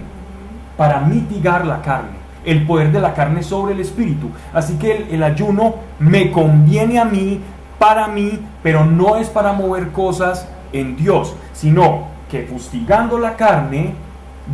[0.77, 4.31] para mitigar la carne, el poder de la carne sobre el espíritu.
[4.55, 7.41] Así que el, el ayuno me conviene a mí,
[7.81, 13.95] para mí, pero no es para mover cosas en Dios, sino que fustigando la carne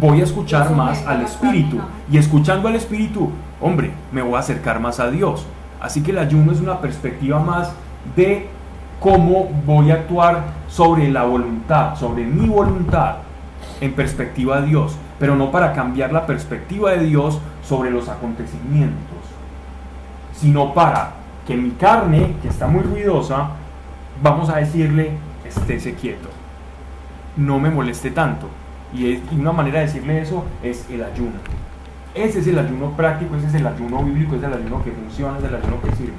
[0.01, 1.79] voy a escuchar más al espíritu.
[2.11, 5.45] Y escuchando al espíritu, hombre, me voy a acercar más a Dios.
[5.79, 7.71] Así que el ayuno es una perspectiva más
[8.17, 8.49] de
[8.99, 13.19] cómo voy a actuar sobre la voluntad, sobre mi voluntad
[13.81, 19.19] en perspectiva de Dios, pero no para cambiar la perspectiva de Dios sobre los acontecimientos,
[20.35, 21.13] sino para
[21.47, 23.51] que mi carne, que está muy ruidosa,
[24.21, 25.13] vamos a decirle,
[25.47, 26.29] estése quieto,
[27.37, 28.49] no me moleste tanto.
[28.93, 31.37] Y, y una manera de decirle eso es el ayuno.
[32.15, 34.91] Ese es el ayuno práctico, ese es el ayuno bíblico, ese es el ayuno que
[34.91, 36.15] funciona, ese es el ayuno que sirve.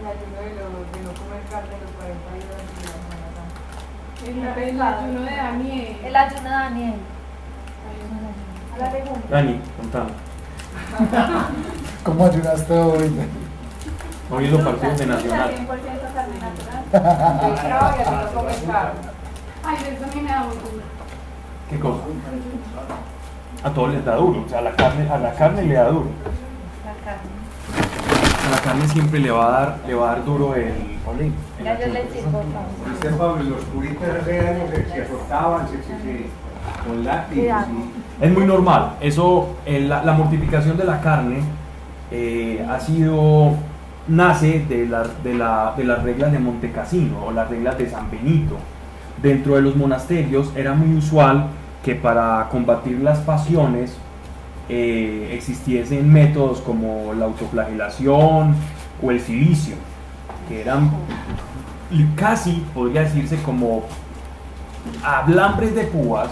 [0.00, 3.60] El ayuno de, lo- de no comer carne los 40 días de la Semana Santa.
[4.26, 5.96] El, ayuno de Daniel.
[6.02, 6.94] El ayuno de Daniel.
[8.74, 9.20] A la pregunta.
[9.30, 10.10] Dani, contame.
[12.02, 13.12] ¿Cómo ayunaste hoy?
[14.30, 15.50] Hoy es los partidos de Nacional.
[15.50, 15.66] 100%
[16.14, 17.48] carne natural.
[17.48, 19.00] Yo trabajo y así no comen carne.
[19.64, 20.84] Ay, eso a mí me da muy duro.
[21.70, 22.04] ¿Qué cosa?
[23.62, 25.88] A todos les da duro, o sea, a la carne, a la carne le da
[25.88, 26.08] duro.
[26.84, 27.33] La carne.
[28.54, 31.32] La carne siempre le va a dar, le va a dar duro el, el
[31.64, 32.42] Ya yo sirvo.
[32.88, 36.26] Dice Pablo, los puritas hace años se, se azotaban, se, se, se-
[36.86, 37.56] con látigos.
[38.20, 38.92] Es muy normal.
[39.00, 41.38] Eso, el- la, la mortificación de la carne
[42.12, 43.54] eh, ha sido,
[44.06, 48.08] nace de, la- de, la- de las reglas de Montecassino o las reglas de San
[48.10, 48.56] Benito.
[49.20, 51.46] Dentro de los monasterios era muy usual
[51.84, 53.96] que para combatir las pasiones
[54.68, 58.54] eh, existiesen métodos como la autoflagelación
[59.02, 59.76] o el silicio,
[60.48, 60.90] que eran
[62.16, 63.82] casi, podría decirse, como
[65.02, 66.28] ablambres de púas,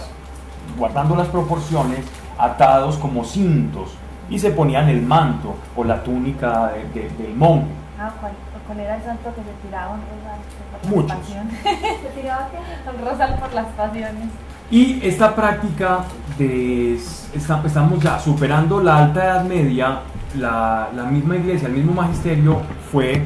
[0.77, 1.99] guardando las proporciones,
[2.37, 3.95] atados como cintos,
[4.29, 7.67] y se ponían el manto o la túnica de- de- del monje.
[7.99, 8.31] Ah, ¿cuál,
[8.65, 10.39] ¿cuál era el santo que se tiraba un rosal
[10.71, 11.17] por las Muchos.
[11.19, 11.59] pasiones?
[12.13, 12.49] ¿Se tiraba?
[12.93, 14.23] Un rosal por las pasiones.
[14.73, 15.99] Y esta práctica
[16.39, 19.99] de esta- estamos ya superando la alta edad media,
[20.35, 22.59] la, la misma iglesia, el mismo magisterio
[22.91, 23.21] fue,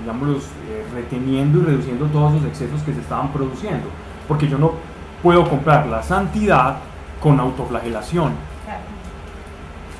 [0.00, 0.42] digamos,
[0.92, 3.86] reteniendo y reduciendo todos los excesos que se estaban produciendo.
[4.26, 4.72] Porque yo no
[5.22, 6.78] puedo comprar la santidad
[7.22, 8.32] con autoflagelación.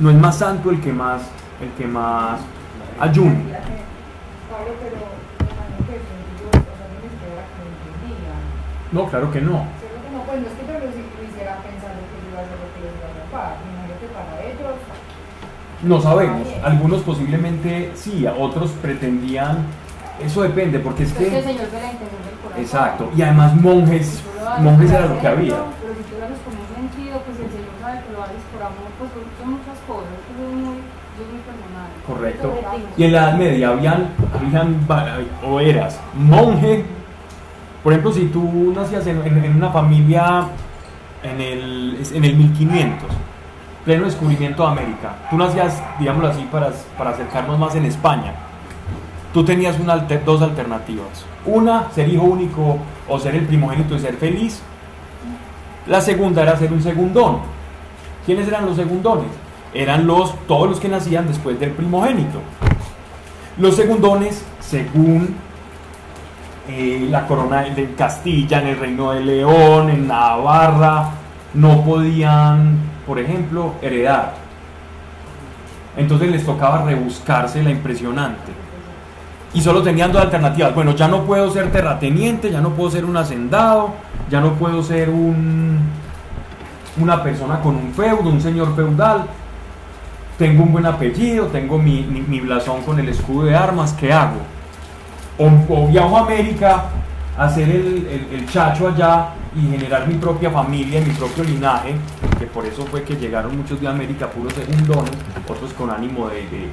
[0.00, 1.22] No es más santo el que más,
[1.62, 2.40] el que más
[2.98, 3.44] ayune.
[4.50, 4.96] Pablo, pero
[5.38, 8.42] me imagino que ellos, o sea, no ni siquiera era que lo entendían.
[8.90, 9.85] No, claro que no.
[10.26, 12.68] Pues no es que yo lo, lo hiciera pensando que yo iba a hacer lo
[12.74, 13.50] que les iba a tapar.
[13.62, 14.76] Me imagino que para ellos,
[15.82, 16.48] No sabemos.
[16.64, 19.66] Algunos posiblemente sí, a otros pretendían.
[20.20, 21.42] Eso depende, porque es Es que el que.
[21.42, 22.62] Señor ve la intención del corazón.
[22.62, 23.10] Exacto.
[23.16, 24.22] Y además monjes,
[24.60, 25.56] monjes era lo que había.
[25.78, 28.42] Pero si tú lo haces con un sentido, pues el Señor sabe que lo haces
[28.50, 30.10] por amor, pues son muchas cosas.
[30.10, 30.82] Es muy,
[31.22, 31.88] muy personal.
[32.06, 32.46] Correcto.
[32.96, 34.10] Y en la Edad Media habían,
[35.44, 36.84] o eras monje.
[37.86, 40.48] Por ejemplo, si tú nacías en, una familia
[41.22, 43.08] en el, en el 1500,
[43.84, 48.34] pleno descubrimiento de América, tú nacías, digámoslo así, para, para acercarnos más en España.
[49.32, 49.76] Tú tenías
[50.24, 51.24] dos alternativas.
[51.44, 52.78] Una, ser hijo único
[53.08, 54.60] o ser el primogénito y ser feliz.
[55.86, 57.38] La segunda era ser un segundón.
[58.24, 59.30] ¿Quiénes eran los segundones?
[59.72, 62.40] Eran los, todos los que nacían después del primogénito.
[63.58, 65.36] Los segundones, según
[66.68, 71.10] eh, la corona de Castilla, en el Reino de León, en Navarra,
[71.54, 74.34] no podían, por ejemplo, heredar.
[75.96, 78.52] Entonces les tocaba rebuscarse la impresionante.
[79.54, 80.74] Y solo tenían dos alternativas.
[80.74, 83.94] Bueno, ya no puedo ser terrateniente, ya no puedo ser un hacendado,
[84.30, 85.78] ya no puedo ser un,
[87.00, 89.24] una persona con un feudo, un señor feudal.
[90.36, 94.12] Tengo un buen apellido, tengo mi, mi- mi blasón con el escudo de armas, ¿qué
[94.12, 94.36] hago?
[95.38, 96.84] O, viajo a América
[97.38, 101.94] a el, el- el chacho allá y generar mi propia familia, mi propio linaje,
[102.38, 105.10] que por eso fue que llegaron muchos de América puros segundones,
[105.46, 106.70] otros con ánimo de, de-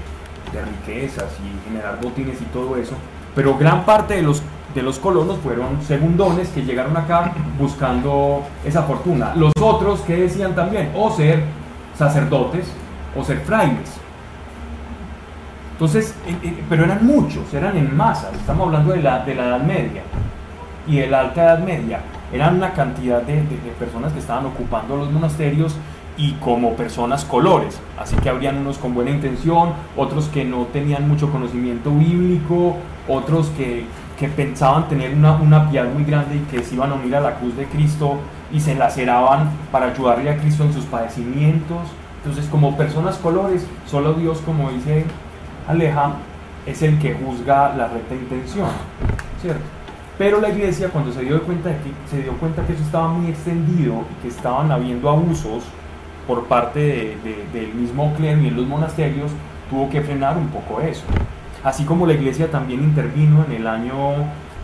[0.53, 2.93] de riquezas y generar botines y todo eso.
[3.35, 4.41] Pero gran parte de los,
[4.75, 9.33] de los colonos fueron segundones que llegaron acá buscando esa fortuna.
[9.35, 11.43] Los otros que decían también, o ser
[11.97, 12.67] sacerdotes
[13.17, 13.89] o ser frailes.
[15.73, 19.47] Entonces, eh, eh, pero eran muchos, eran en masas, estamos hablando de la, de la
[19.47, 20.03] Edad Media
[20.87, 21.99] y de la Alta Edad Media,
[22.31, 23.41] eran una cantidad de,
[23.79, 25.75] personas que estaban ocupando los monasterios
[26.15, 31.07] y como personas colores, así que habrían unos con buena intención, otros que no tenían
[31.07, 33.85] mucho conocimiento bíblico, otros que,
[34.19, 37.19] que pensaban tener una, una piedad muy grande y que se iban a unir a
[37.19, 38.19] la cruz de Cristo
[38.51, 41.81] y se laceraban para ayudarle a Cristo en sus padecimientos.
[42.23, 45.05] Entonces, como personas colores, solo Dios, como dice
[45.67, 46.13] Aleja,
[46.65, 48.67] es el que juzga la recta intención,
[49.41, 49.61] ¿cierto?
[50.17, 53.07] Pero la iglesia cuando se dio cuenta de que se dio cuenta que eso estaba
[53.07, 55.63] muy extendido y que estaban habiendo abusos
[56.27, 59.31] por parte de- de- del mismo clero y en los monasterios,
[59.69, 61.03] tuvo que frenar un poco eso.
[61.63, 63.93] Así como la iglesia también intervino en el año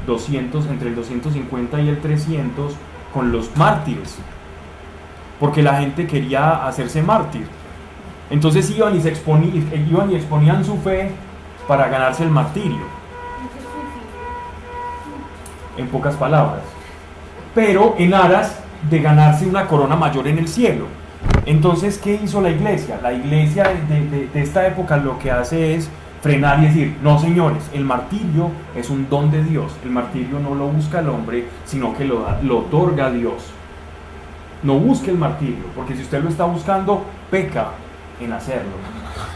[0.05, 2.75] 200, entre el 250 y el 300,
[3.13, 4.17] con los mártires,
[5.39, 7.47] porque la gente quería hacerse mártir.
[8.29, 11.11] Entonces iban y, se exponí- iban y exponían su fe
[11.67, 12.79] para ganarse el martirio,
[15.77, 16.63] en pocas palabras,
[17.55, 18.59] pero en aras
[18.89, 20.85] de ganarse una corona mayor en el cielo.
[21.45, 22.99] Entonces, ¿qué hizo la iglesia?
[23.01, 25.89] La iglesia de, esta época lo que hace es
[26.21, 30.53] frenar y decir, no señores, el martirio es un don de Dios, el martirio no
[30.53, 33.51] lo busca el hombre, sino que lo, lo otorga Dios.
[34.63, 37.69] No busque el martirio, porque si usted lo está buscando, peca
[38.19, 38.71] en hacerlo.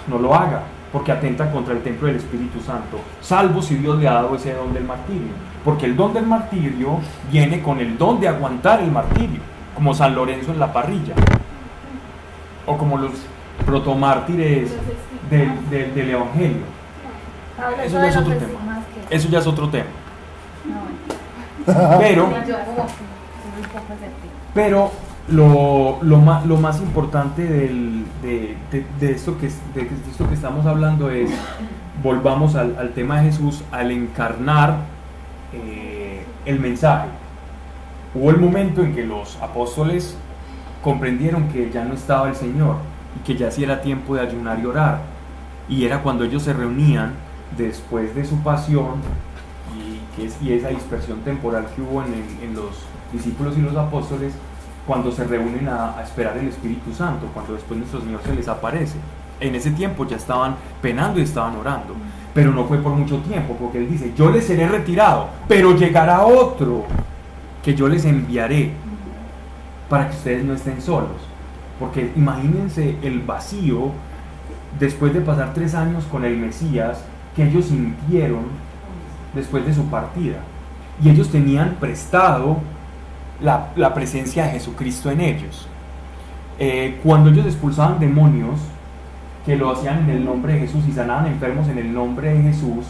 [0.08, 0.62] No lo haga,
[0.92, 4.54] porque atenta contra el templo del Espíritu Santo, salvo si Dios le ha dado ese
[4.54, 5.32] don del martirio.
[5.64, 7.00] Porque el don del martirio
[7.32, 9.40] viene con el don de aguantar el martirio,
[9.76, 11.14] como San Lorenzo en la parrilla,
[12.66, 13.12] o como los
[13.66, 14.72] protomártires
[15.30, 16.64] del, del- del Evangelio.
[17.86, 18.82] Eso ya es otro tema.
[19.10, 19.86] Eso ya es otro tema.
[22.00, 22.30] Pero...
[24.54, 24.92] Pero
[25.28, 28.06] lo, lo, ma- lo más importante de,
[29.00, 31.32] de- esto que, de, esto que estamos hablando es,
[32.02, 34.78] volvamos al, tema de Jesús, al encarnar
[35.54, 37.08] eh, el mensaje.
[38.14, 40.18] Hubo el momento en que los apóstoles
[40.84, 42.76] comprendieron que ya no estaba el Señor
[43.20, 45.02] y que ya sí era tiempo de ayunar y orar.
[45.70, 47.14] Y era cuando ellos se reunían
[47.58, 48.96] después de su pasión
[49.78, 52.14] y, y esa dispersión temporal que hubo en,
[52.44, 54.34] en los discípulos y los apóstoles
[54.86, 58.48] cuando se reúnen a, a esperar el Espíritu Santo, cuando después nuestro Señor se les
[58.48, 58.98] aparece.
[59.40, 61.96] En ese tiempo ya estaban penando y estaban orando,
[62.34, 66.26] pero no fue por mucho tiempo, porque Él dice, yo les seré retirado, pero llegará
[66.26, 66.86] otro
[67.64, 68.72] que yo les enviaré
[69.90, 71.22] para que ustedes no estén solos.
[71.80, 73.92] Porque imagínense el vacío
[74.80, 77.04] después de pasar tres años con el Mesías
[77.36, 78.46] que ellos sintieron
[79.34, 80.38] después de su partida.
[81.04, 82.58] Y ellos tenían prestado
[83.44, 85.68] la, presencia de Jesucristo en ellos.
[86.60, 88.60] Eh, cuando ellos expulsaban demonios,
[89.46, 92.41] que lo hacían en el nombre de Jesús y sanaban enfermos en el nombre de
[92.44, 92.86] Jesús,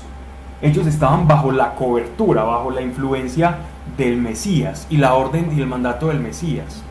[0.62, 3.58] ellos estaban bajo la cobertura, bajo la influencia
[3.98, 6.84] del Mesías y la orden y el mandato del Mesías.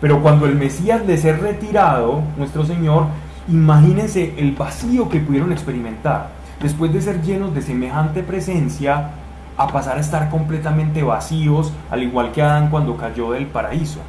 [0.00, 3.06] Pero cuando el Mesías les es retirado, nuestro Señor,
[3.48, 6.30] imagínense el vacío que pudieron experimentar.
[6.60, 9.12] Después de ser llenos de semejante presencia,
[9.56, 14.00] a pasar a estar completamente vacíos, al igual que Adán cuando cayó del paraíso.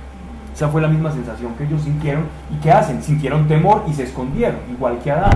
[0.54, 2.26] Esa fue la misma sensación que ellos sintieron.
[2.54, 3.04] ¿Y qué hacen?
[3.04, 5.36] Sintieron temor y se escondieron, igual que Adán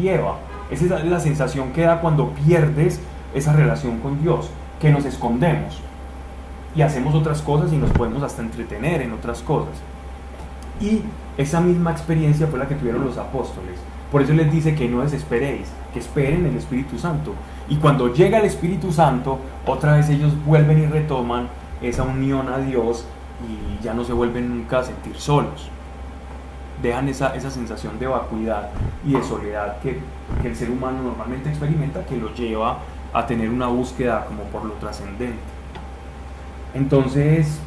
[0.00, 0.36] y Eva.
[0.70, 3.00] Esa es la sensación que da cuando pierdes
[3.34, 5.80] esa relación con Dios, que nos escondemos
[6.74, 9.74] y hacemos otras cosas y nos podemos hasta entretener en otras cosas.
[10.80, 11.02] Y
[11.36, 13.78] esa misma experiencia fue la que tuvieron los apóstoles.
[14.10, 17.34] Por eso les dice que no desesperéis, que esperen el Espíritu Santo.
[17.72, 21.48] Y cuando llega el Espíritu Santo, otra vez ellos vuelven y retoman
[21.80, 23.06] esa unión a Dios
[23.48, 25.70] y ya no se vuelven nunca a sentir solos.
[26.82, 28.68] Dejan esa, esa sensación de vacuidad
[29.06, 29.98] y de soledad que,
[30.44, 32.80] el ser humano normalmente experimenta, que lo lleva
[33.14, 35.40] a tener una búsqueda como por lo trascendente.
[36.74, 37.58] Entonces,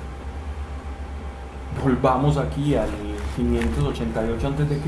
[1.83, 2.89] volvamos aquí al,
[3.37, 4.79] 588 a.C.,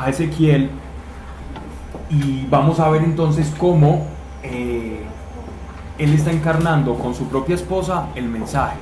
[0.00, 0.70] a Ezequiel,
[2.10, 4.06] y vamos a ver entonces cómo
[4.42, 5.02] eh,
[5.98, 8.78] él está encarnando con su propia esposa el mensaje.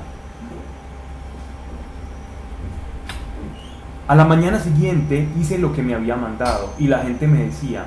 [4.07, 7.85] A la mañana siguiente hice lo que me había mandado y la gente me decía,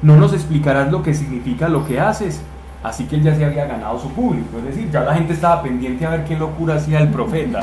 [0.00, 2.40] no nos explicarás lo que significa lo que haces.
[2.82, 5.60] Así que él ya se había ganado su público, es decir, ya la gente estaba
[5.60, 7.60] pendiente a ver qué locura hacía el profeta,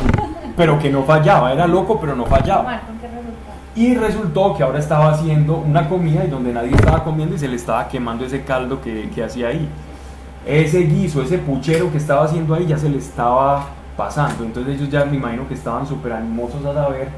[0.57, 2.63] pero que no fallaba, era loco pero no fallaba.
[2.63, 3.53] Bueno, ¿con qué resultado?
[3.75, 7.47] Y resultó que ahora estaba haciendo una comida y donde nadie estaba comiendo y se
[7.47, 9.67] le estaba quemando ese caldo que, que hacía ahí.
[10.45, 13.65] Ese guiso, ese puchero que estaba haciendo ahí ya se le estaba
[13.97, 14.43] pasando.
[14.43, 17.09] Entonces ellos ya me imagino que estaban súper animosos a saber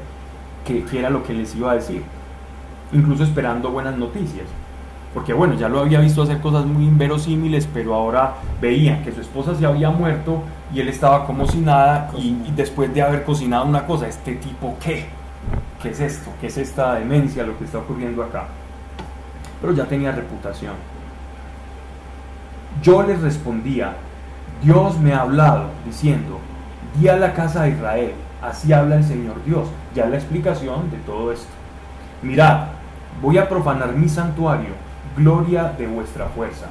[0.64, 2.02] qué, qué era lo que les iba a decir.
[2.92, 4.46] Incluso esperando buenas noticias.
[5.12, 9.20] Porque bueno, ya lo había visto hacer cosas muy inverosímiles, pero ahora veían que su
[9.20, 10.42] esposa se había muerto
[10.72, 14.36] y él estaba como si nada y, y después de haber cocinado una cosa, este
[14.36, 15.06] tipo, ¿qué?
[15.86, 16.32] ¿Qué es esto?
[16.40, 18.46] ¿Qué es esta demencia, lo que está ocurriendo acá?
[19.60, 20.74] Pero ya tenía reputación.
[22.82, 23.94] Yo les respondía,
[24.64, 26.40] Dios me ha hablado diciendo,
[26.98, 29.68] di a la casa de Israel, así habla el Señor Dios.
[29.94, 31.52] Ya la explicación de todo esto.
[32.20, 32.66] Mirad,
[33.22, 34.70] voy a profanar mi santuario,
[35.16, 36.66] gloria de vuestra fuerza,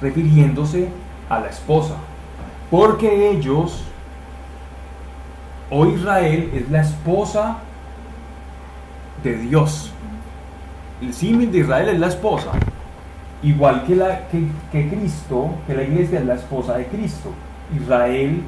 [0.00, 0.90] refiriéndose
[1.28, 1.96] a la esposa,
[2.70, 3.82] porque ellos,
[5.70, 7.56] o Israel, es la esposa
[9.22, 9.92] de Dios.
[11.00, 12.50] El símil de Israel es la esposa,
[13.42, 17.30] igual que, la, que, Cristo, que la iglesia es la esposa de Cristo.
[17.74, 18.42] Israel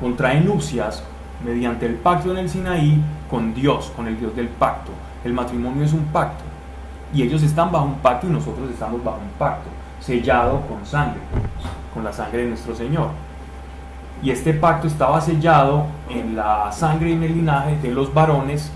[0.00, 1.02] contrae nupcias
[1.44, 4.92] mediante el pacto en el Sinaí con Dios, con el Dios del pacto.
[5.24, 6.44] El matrimonio es un pacto
[7.12, 9.68] y ellos están bajo un pacto y nosotros estamos bajo un pacto,
[10.00, 11.20] sellado con sangre,
[11.92, 13.08] con la sangre de nuestro Señor.
[14.22, 18.72] Y este pacto estaba sellado en la sangre y en el linaje de los varones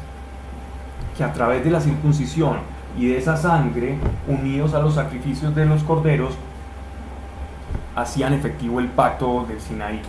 [1.23, 2.57] que a través de la circuncisión
[2.99, 3.97] y de esa sangre,
[4.27, 6.35] unidos a los sacrificios de los corderos,
[7.95, 10.03] hacían efectivo el pacto del Sinaí.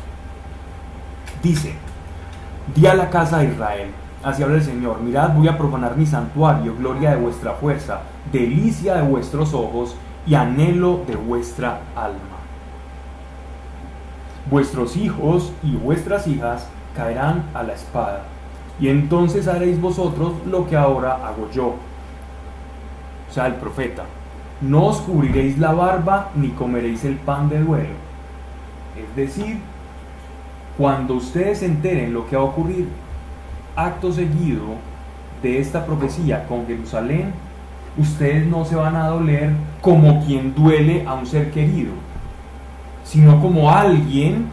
[1.43, 1.75] Dice,
[2.73, 3.89] di a la casa de Israel,
[4.23, 8.01] así habla el Señor, mirad, voy a profanar mi santuario, gloria de vuestra fuerza,
[8.31, 9.95] delicia de vuestros ojos
[10.25, 12.39] y anhelo de vuestra alma.
[14.49, 18.23] Vuestros hijos y vuestras hijas caerán a la espada,
[18.79, 21.75] y entonces haréis vosotros lo que ahora hago yo.
[23.29, 24.03] O sea, el profeta,
[24.61, 27.95] no os cubriréis la barba ni comeréis el pan de duelo.
[28.97, 29.59] Es decir,
[30.77, 32.87] cuando ustedes se enteren lo que va a ocurrir
[33.75, 34.61] acto seguido
[35.41, 37.33] de esta profecía con Jerusalén,
[37.97, 39.51] ustedes no se van a doler
[39.81, 41.91] como quien duele a un ser querido,
[43.03, 44.47] sino como alguien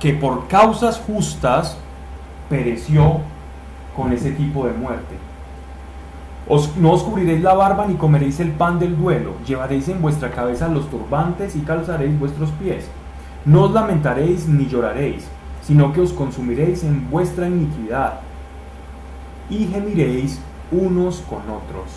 [0.00, 1.78] que por causas justas
[2.48, 3.20] pereció
[3.96, 5.16] con ese tipo de muerte.
[6.48, 10.30] Os, no os cubriréis la barba ni comeréis el pan del duelo, llevaréis en vuestra
[10.30, 12.86] cabeza los turbantes y calzaréis vuestros pies.
[13.46, 15.26] No os lamentaréis ni lloraréis,
[15.62, 18.20] sino que os consumiréis en vuestra iniquidad
[19.48, 20.40] y gemiréis
[20.70, 21.90] unos con otros.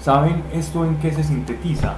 [0.00, 1.94] ¿Saben esto en qué se sintetiza?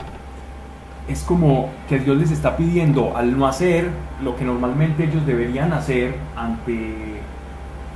[1.08, 3.90] Es como que Dios les está pidiendo al no hacer
[4.22, 7.20] lo que normalmente ellos deberían hacer ante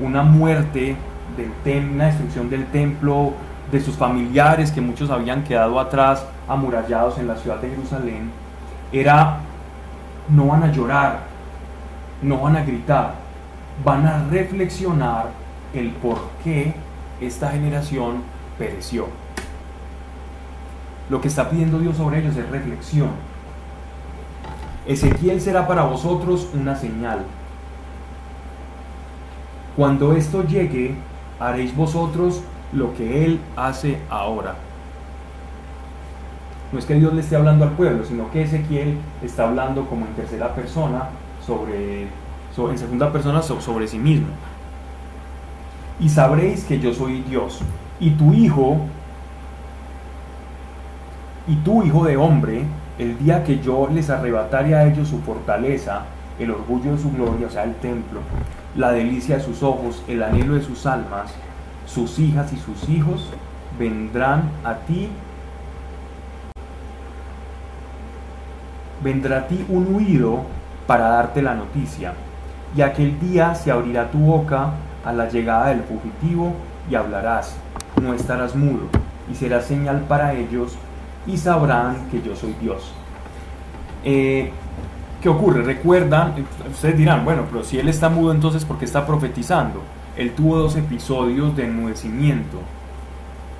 [0.00, 0.96] una muerte
[1.36, 3.32] del una destrucción del templo,
[3.70, 8.30] de sus familiares que muchos habían quedado atrás, amurallados en la ciudad de Jerusalén,
[8.92, 9.40] era
[10.28, 11.20] no van a llorar,
[12.22, 13.14] no van a gritar,
[13.84, 15.26] van a reflexionar
[15.74, 16.74] el por qué
[17.20, 18.22] esta generación
[18.58, 19.06] pereció.
[21.10, 23.10] Lo que está pidiendo Dios sobre ellos es reflexión.
[24.86, 27.20] Ezequiel será para vosotros una señal.
[29.76, 30.94] Cuando esto llegue,
[31.38, 32.42] haréis vosotros
[32.72, 34.56] lo que Él hace ahora.
[36.72, 40.04] No es que Dios le esté hablando al pueblo, sino que Ezequiel está hablando como
[40.06, 41.04] en tercera persona
[41.46, 42.08] sobre,
[42.54, 44.26] so- en segunda persona so- sobre sí mismo.
[46.00, 47.60] Y sabréis que yo soy Dios.
[48.00, 48.78] Y tu hijo,
[51.48, 52.64] y tu hijo de hombre,
[52.98, 56.02] el día que yo les arrebatare a ellos su fortaleza,
[56.38, 58.20] el orgullo de su gloria, o sea, el templo,
[58.76, 61.32] la delicia de sus ojos, el anhelo de sus almas,
[61.86, 63.30] sus hijas y sus hijos
[63.78, 65.08] vendrán a ti
[69.02, 70.42] vendrá a ti un huido
[70.86, 72.14] para darte la noticia,
[72.76, 74.70] y aquel día se abrirá tu boca
[75.04, 76.52] a la llegada del fugitivo
[76.90, 77.54] y hablarás,
[78.02, 78.88] no estarás mudo,
[79.30, 80.76] y serás señal para ellos,
[81.28, 82.90] y sabrán que yo soy Dios.
[84.04, 84.50] Eh,
[85.22, 85.62] ¿Qué ocurre?
[85.62, 86.34] Recuerdan,
[86.70, 89.82] ustedes dirán, bueno, pero si él está mudo, entonces ¿por qué está profetizando?
[90.16, 92.58] Él tuvo dos episodios de enmudecimiento.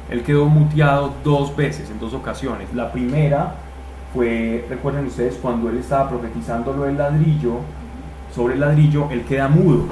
[0.08, 2.72] Él quedó muteado dos veces, en dos ocasiones.
[2.72, 3.54] La primera
[4.14, 7.60] fue, recuerden ustedes, cuando él estaba profetizando lo del ladrillo,
[8.34, 9.86] sobre el ladrillo, él queda mudo,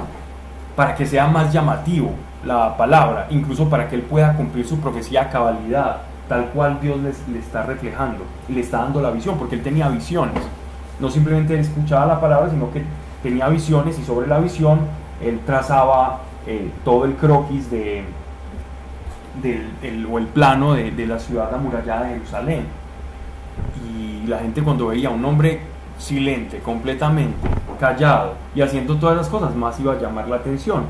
[0.75, 2.11] para que sea más llamativo
[2.45, 6.97] la palabra, incluso para que él pueda cumplir su profecía a cabalidad, tal cual Dios
[7.31, 10.35] le está reflejando le está dando la visión, porque él tenía visiones.
[10.99, 12.83] No simplemente escuchaba la palabra, sino que
[13.23, 14.79] tenía visiones y sobre la visión
[15.21, 18.03] él trazaba eh, todo el croquis de,
[19.41, 22.65] del, el- o el plano de, la ciudad amurallada de Jerusalén.
[23.89, 25.61] Y la gente cuando veía un hombre
[25.97, 27.35] silente, completamente
[27.79, 30.83] callado y haciendo todas las cosas, más iba a llamar la atención.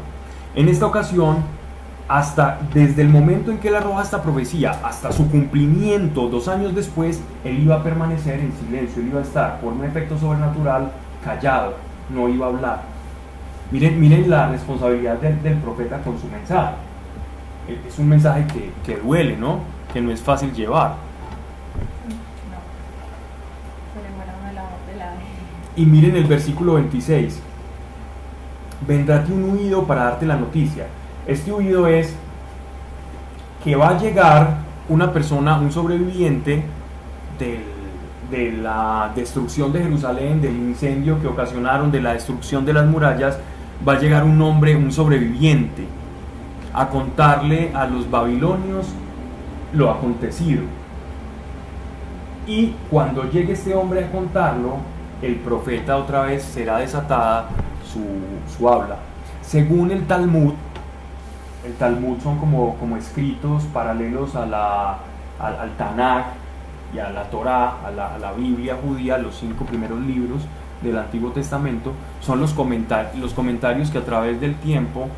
[0.56, 1.38] En esta ocasión,
[2.08, 6.74] hasta desde el momento en que él arroja esta profecía hasta su cumplimiento, dos años
[6.74, 10.92] después, él iba a permanecer en silencio, él iba a estar por un efecto sobrenatural
[11.24, 11.76] callado,
[12.10, 12.82] no iba a hablar.
[13.72, 16.76] Miren, miren la responsabilidad del, profeta con su mensaje.
[17.68, 18.46] Eh, Es un mensaje
[18.86, 19.60] que, duele, ¿no?
[19.92, 20.96] Que no es fácil llevar.
[25.76, 27.40] Y miren el versículo 26.
[28.88, 30.88] Vendrá a ti un huido para darte la noticia.
[31.28, 32.16] Este huido es
[33.62, 36.64] que va a llegar una persona, un sobreviviente
[38.32, 43.38] de la destrucción de Jerusalén, del incendio que ocasionaron, de la destrucción de las murallas.
[43.86, 45.86] Va a llegar un hombre, un sobreviviente,
[46.74, 48.88] a contarle a los babilonios
[49.74, 50.64] lo acontecido.
[52.48, 54.78] Y cuando llegue este hombre a contarlo,
[55.22, 57.50] el profeta otra vez será desatada
[57.84, 58.00] su,
[58.58, 58.98] su habla.
[59.42, 60.54] Según el Talmud,
[61.68, 64.98] el Talmud son como, como escritos paralelos a la,
[65.40, 66.26] al, al Tanakh
[66.94, 70.42] y a la Torá, a la, la Biblia judía, los cinco primeros libros
[70.82, 71.92] del Antiguo Testamento,
[72.22, 75.10] son los, comentar- los comentarios que a través del tiempo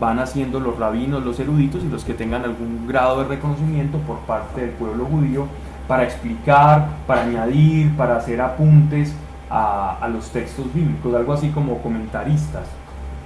[0.00, 4.18] van haciendo los rabinos, los eruditos y los que tengan algún grado de reconocimiento por
[4.20, 5.46] parte del pueblo judío
[5.86, 9.14] para explicar, para añadir, para hacer apuntes
[9.50, 12.64] a, a los textos bíblicos, algo así como comentaristas,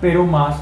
[0.00, 0.56] pero más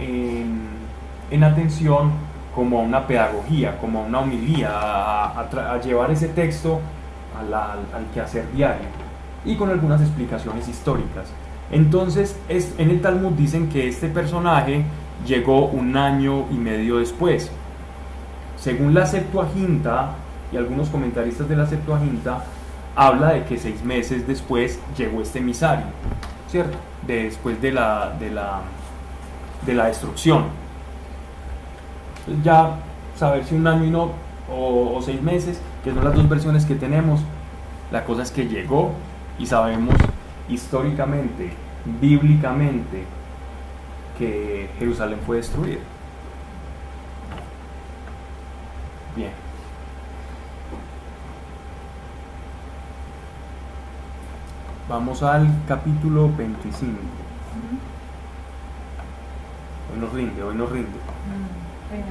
[0.00, 0.83] en,
[1.30, 2.12] en atención
[2.54, 6.80] como a una pedagogía, como a una homilía, a, llevar ese texto
[7.38, 8.86] al, al quehacer diario
[9.44, 11.26] y con algunas explicaciones históricas.
[11.70, 14.84] Entonces, es, en el Talmud dicen que este personaje
[15.26, 17.50] llegó un año y medio después.
[18.56, 20.14] Según la Septuaginta
[20.52, 22.44] y algunos comentaristas de la Septuaginta,
[22.96, 25.86] habla de que seis meses después llegó este emisario,
[26.48, 26.76] ¿cierto?
[27.06, 28.60] Después de la, de la,
[29.66, 30.44] de la destrucción.
[32.26, 32.76] Entonces ya
[33.16, 34.10] saber si un año y no,
[34.50, 37.20] o, o seis meses, que son las dos versiones que tenemos,
[37.92, 38.92] la cosa es que llegó
[39.38, 39.94] y sabemos
[40.48, 41.52] históricamente,
[42.00, 43.04] bíblicamente,
[44.18, 45.80] que Jerusalén fue destruida.
[49.16, 49.30] Bien.
[54.88, 56.92] Vamos al capítulo 25.
[59.92, 61.13] Hoy nos rinde, hoy nos rinde.
[62.02, 62.04] Vez.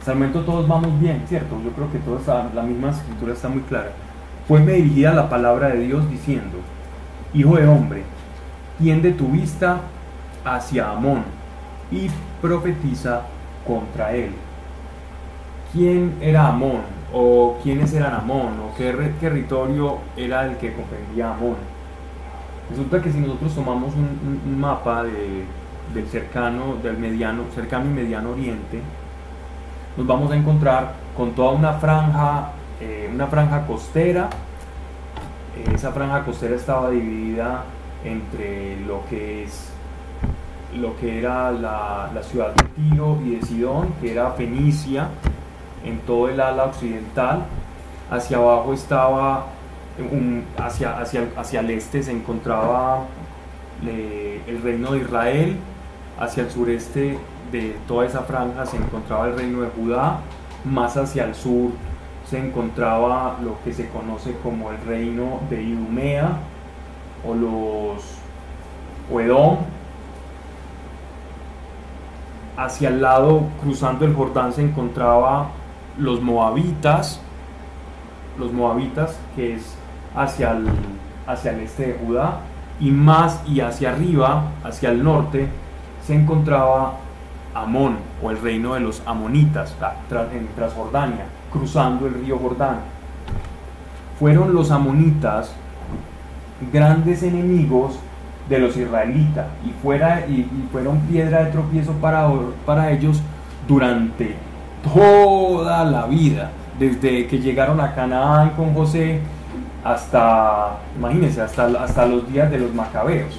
[0.00, 1.60] Hasta el todos vamos bien, ¿cierto?
[1.64, 3.92] Yo creo que toda la misma escritura está muy clara.
[4.48, 6.58] Fue me dirigida la palabra de Dios diciendo,
[7.32, 8.02] Hijo de hombre,
[8.78, 9.80] tiende tu vista
[10.44, 11.22] hacia Amón
[11.90, 13.22] y profetiza
[13.66, 14.32] contra él.
[15.72, 16.82] ¿Quién era Amón?
[17.12, 18.58] ¿O quiénes eran Amón?
[18.60, 21.71] ¿O qué territorio era el que comprendía Amón?
[22.70, 25.44] Resulta que si nosotros tomamos un, mapa de-
[25.94, 28.80] del cercano, del mediano, cercano y mediano oriente,
[29.96, 34.30] nos vamos a encontrar con toda una franja, eh, una franja costera.
[35.56, 37.64] Eh, esa franja costera estaba dividida
[38.04, 39.68] entre lo que es
[40.74, 45.08] lo que era la, la ciudad de Tiro y de Sidón, que era Fenicia,
[45.84, 47.44] en todo el ala occidental.
[48.10, 49.46] Hacia abajo estaba,
[50.58, 53.04] hacia, hacia, hacia el este se encontraba
[53.86, 55.56] eh, el reino de Israel,
[56.18, 57.18] hacia el sureste
[57.50, 60.20] de toda esa franja se encontraba el reino de Judá,
[60.64, 61.72] más hacia el sur
[62.28, 66.38] se encontraba lo que se conoce como el reino de Idumea
[67.26, 68.02] o los
[69.12, 69.58] o Edom.
[72.56, 75.48] Hacia el lado, cruzando el Jordán, se encontraba
[75.98, 77.20] los moabitas,
[78.38, 79.74] los moabitas, que es
[80.14, 80.66] hacia el,
[81.26, 82.38] hacia el este de Judá,
[82.80, 85.48] y más y hacia arriba, hacia el norte,
[86.04, 86.94] se encontraba
[87.54, 89.76] Amón o el reino de los amonitas,
[90.32, 92.78] en Transjordania, cruzando el río Jordán.
[94.18, 95.52] fueron los amonitas
[96.72, 97.98] grandes enemigos
[98.48, 102.28] de los israelitas y, fuera, y fueron piedra de tropiezo para,
[102.64, 103.20] para ellos
[103.68, 104.34] durante
[104.82, 109.20] toda la vida, desde que llegaron a Canaán con José
[109.84, 113.38] hasta, imagínense, hasta, hasta los días de los macabeos.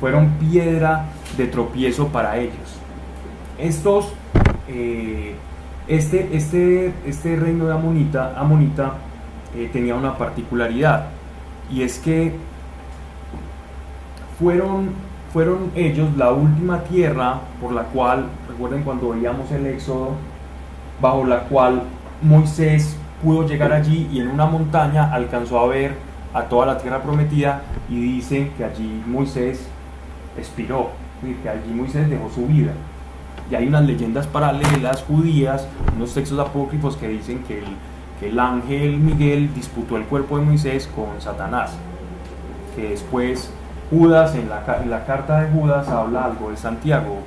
[0.00, 1.06] Fueron piedra
[1.36, 2.78] de tropiezo para ellos.
[3.58, 4.12] Estos,
[4.68, 5.34] eh,
[5.86, 8.94] este, este, este reino de Amonita, Amonita
[9.54, 11.06] eh, tenía una particularidad
[11.70, 12.34] y es que
[14.38, 14.90] fueron,
[15.32, 20.10] fueron ellos la última tierra por la cual, recuerden cuando veíamos el Éxodo,
[21.00, 21.82] bajo la cual
[22.22, 25.96] Moisés pudo llegar allí y en una montaña alcanzó a ver
[26.34, 29.66] a toda la tierra prometida y dice que allí Moisés
[30.36, 30.90] expiró,
[31.42, 32.72] que allí Moisés dejó su vida.
[33.50, 35.66] Y hay unas leyendas paralelas judías,
[35.96, 37.64] unos textos apócrifos que dicen que el,
[38.20, 41.72] que el ángel Miguel disputó el cuerpo de Moisés con Satanás,
[42.76, 43.50] que después
[43.90, 47.18] Judas, en la, en la carta de Judas habla algo de Santiago,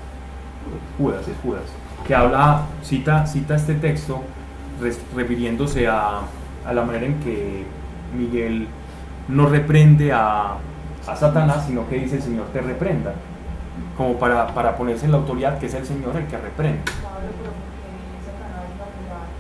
[0.97, 1.63] Judas es Judas,
[2.05, 4.21] que habla, cita, cita este texto
[5.15, 6.19] refiriéndose a,
[6.65, 7.65] a la manera en que
[8.17, 8.67] Miguel
[9.27, 10.53] no reprende a,
[11.07, 13.13] a Satanás, sino que dice el Señor te reprenda,
[13.97, 16.81] como para, para ponerse en la autoridad que es el Señor el que reprende.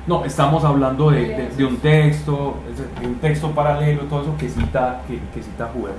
[0.07, 2.55] No, estamos hablando de, de- un texto,
[3.01, 5.95] de un texto paralelo, todo eso que cita, que, que cita Judas.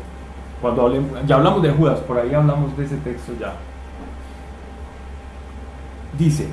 [0.63, 3.53] Cuando hablemos, ya hablamos de Judas, por ahí hablamos de ese texto ya.
[6.19, 6.49] Dice,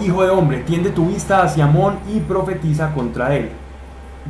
[0.00, 3.50] Hijo de hombre, tiende tu vista hacia Amón y profetiza contra él.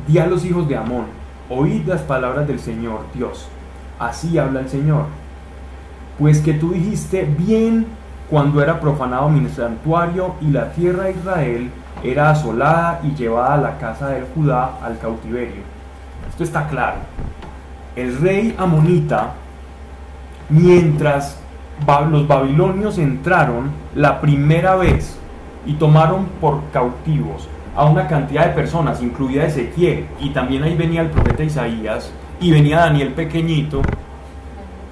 [0.07, 1.05] Di a los hijos de Amón,
[1.47, 3.47] oíd las palabras del Señor Dios.
[3.99, 5.05] Así habla el Señor.
[6.17, 7.85] Pues que tú dijiste bien
[8.29, 11.71] cuando era profanado mi santuario y la tierra de Israel
[12.03, 15.61] era asolada y llevada a la casa de Judá al cautiverio.
[16.29, 16.97] Esto está claro.
[17.95, 19.33] El rey amonita,
[20.49, 21.37] mientras
[22.09, 25.17] los babilonios entraron la primera vez
[25.65, 31.01] y tomaron por cautivos a una cantidad de personas, incluida Ezequiel, y también ahí venía
[31.01, 33.81] el profeta Isaías, y venía Daniel pequeñito,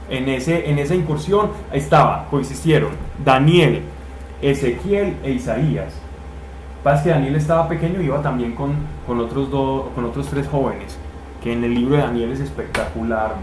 [0.10, 2.92] en, ese, en esa incursión estaba, coexistieron
[3.24, 3.82] Daniel,
[4.42, 5.94] Ezequiel e Isaías.
[6.84, 8.74] Pasa que Daniel estaba pequeño y iba también con,
[9.06, 10.98] con, otros dos, con otros tres jóvenes,
[11.44, 13.36] que en el libro de Daniel es espectacular,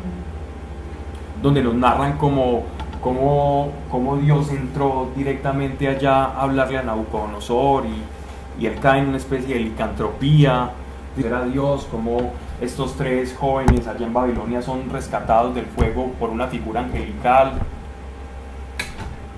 [1.42, 2.62] donde nos narran cómo,
[3.04, 9.08] cómo, cómo Dios entró directamente allá a hablarle a Nabucodonosor y, y él cae en
[9.08, 10.70] una especie de licantropía,
[11.16, 16.48] era Dios, como estos tres jóvenes allá en Babilonia son rescatados del fuego por una
[16.48, 17.52] figura angelical,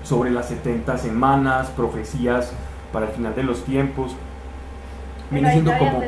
[0.01, 2.53] sobre las 70 semanas, profecías
[2.93, 4.15] para el final de los tiempos.
[5.29, 6.01] Viene siendo como,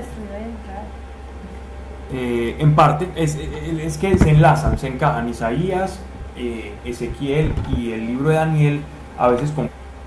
[2.14, 5.28] eh, en parte, es, es que se enlazan, se encajan.
[5.28, 5.99] Isaías,
[6.39, 8.81] eh, Ezequiel y el libro de Daniel,
[9.17, 9.53] a veces.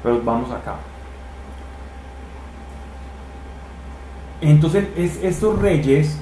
[0.03, 0.75] Pero vamos acá.
[4.41, 6.19] Entonces, es- estos reyes,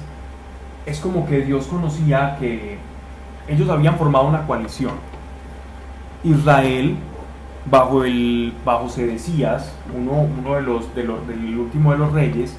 [0.85, 2.77] es como que Dios conocía que
[3.47, 4.93] ellos habían formado una coalición.
[6.23, 6.97] Israel,
[7.69, 12.55] bajo, el, bajo Sedecías, uno, uno de los, de los, del último de los reyes,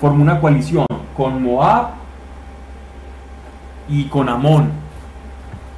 [0.00, 1.90] formó una coalición con Moab
[3.88, 4.70] y con Amón,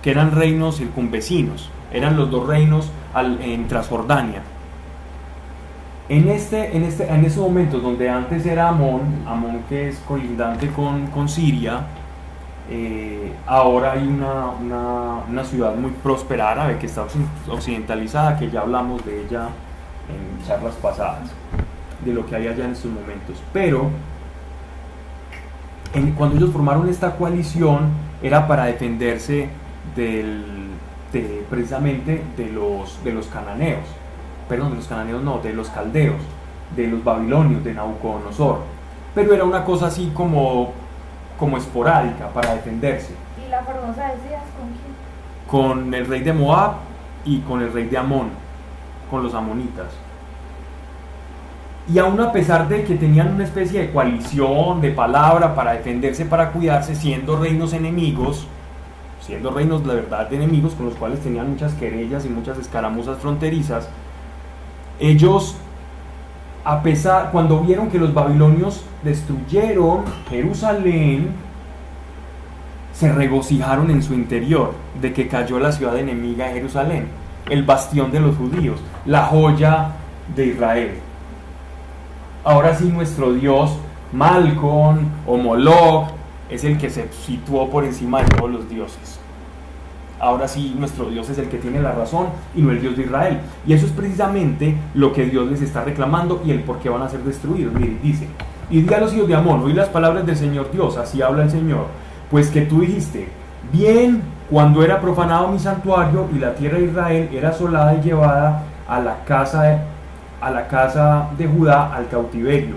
[0.02, 4.42] que eran reinos circunvecinos, eran los dos reinos en Transjordania.
[6.08, 10.68] En, este, en, este, en esos momentos donde antes era Amón, Amón que es colindante
[10.68, 11.82] con, con Siria,
[12.70, 18.50] eh, ahora hay una, una- una ciudad muy próspera árabe que está occ- occidentalizada, que
[18.50, 19.48] ya hablamos de ella
[20.08, 21.30] en charlas pasadas,
[22.04, 23.40] de lo que hay allá en estos momentos.
[23.52, 23.88] Pero
[26.16, 27.90] cuando ellos formaron esta coalición
[28.22, 29.48] era para defenderse
[29.94, 30.68] del,
[31.12, 33.84] de, precisamente de los, de los cananeos,
[34.48, 36.20] perdón, de los cananeos no, de los caldeos,
[36.76, 38.60] de los babilonios, de Nabucodonosor.
[39.14, 40.72] Pero era una cosa así como,
[41.38, 43.14] como esporádica para defenderse,
[43.44, 44.92] Y la formosa decías con quién?
[45.46, 46.76] con el rey de Moab
[47.26, 48.30] y con el rey de Amón,
[49.10, 49.88] con los amonitas.
[51.92, 56.24] Y aún a pesar de que tenían una especie de coalición, de palabra para defenderse,
[56.24, 58.46] para cuidarse, siendo reinos enemigos,
[59.22, 63.18] siendo reinos la verdad de enemigos con los cuales tenían muchas querellas y muchas escaramuzas
[63.18, 63.88] fronterizas,
[64.98, 65.56] ellos,
[66.64, 71.30] a pesar, cuando vieron que los babilonios destruyeron Jerusalén,
[72.92, 77.08] se regocijaron en su interior de que cayó la ciudad enemiga de Jerusalén,
[77.48, 79.92] el bastión de los judíos, la joya
[80.34, 80.94] de Israel.
[82.44, 83.76] Ahora sí nuestro Dios,
[84.12, 86.10] Malcon o Moloch,
[86.52, 89.18] es el que se situó por encima de todos los dioses.
[90.20, 93.04] Ahora sí nuestro Dios es el que tiene la razón y no el Dios de
[93.04, 93.40] Israel.
[93.66, 97.02] Y eso es precisamente lo que Dios les está reclamando y el por qué van
[97.02, 97.72] a ser destruidos.
[97.72, 98.28] Mire, dice,
[98.70, 101.44] y di a los hijos de Amón, oí las palabras del Señor Dios, así habla
[101.44, 101.86] el Señor,
[102.30, 103.28] pues que tú dijiste,
[103.72, 108.62] bien cuando era profanado mi santuario y la tierra de Israel era asolada y llevada
[108.86, 109.78] a la casa de,
[110.40, 112.76] a la casa de Judá al cautiverio.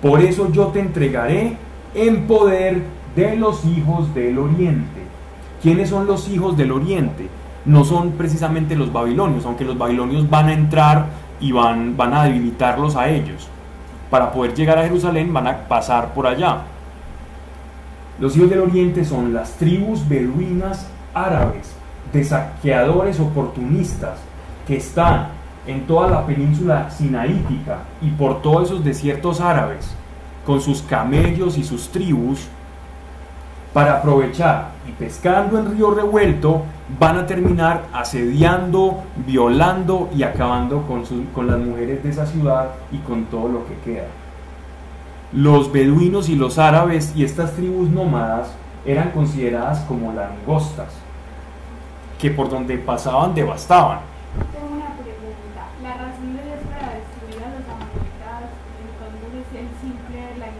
[0.00, 1.56] Por eso yo te entregaré
[1.94, 2.82] en poder
[3.14, 5.02] de los hijos del oriente.
[5.62, 7.28] ¿Quiénes son los hijos del oriente?
[7.64, 11.06] No son precisamente los babilonios, aunque los babilonios van a entrar
[11.40, 13.48] y van, van a debilitarlos a ellos.
[14.10, 16.62] Para poder llegar a Jerusalén van a pasar por allá.
[18.18, 21.74] Los hijos del oriente son las tribus beduinas árabes,
[22.12, 24.18] de saqueadores oportunistas
[24.66, 25.28] que están
[25.66, 29.94] en toda la península sinaítica y por todos esos desiertos árabes,
[30.44, 32.48] con sus camellos y sus tribus,
[33.72, 36.62] para aprovechar y pescando en río revuelto,
[36.98, 41.04] van a terminar asediando, violando y acabando con,
[41.34, 44.06] con las mujeres de esa ciudad y con todo lo que queda.
[45.32, 48.52] Los beduinos y los árabes y estas tribus nómadas
[48.84, 50.88] eran consideradas como langostas,
[52.20, 54.00] que por donde pasaban devastaban.
[54.52, 55.62] Tengo una pregunta.
[55.82, 58.52] La razón de Dios para destruir a los amonitas
[58.84, 60.52] entonces es el simple la-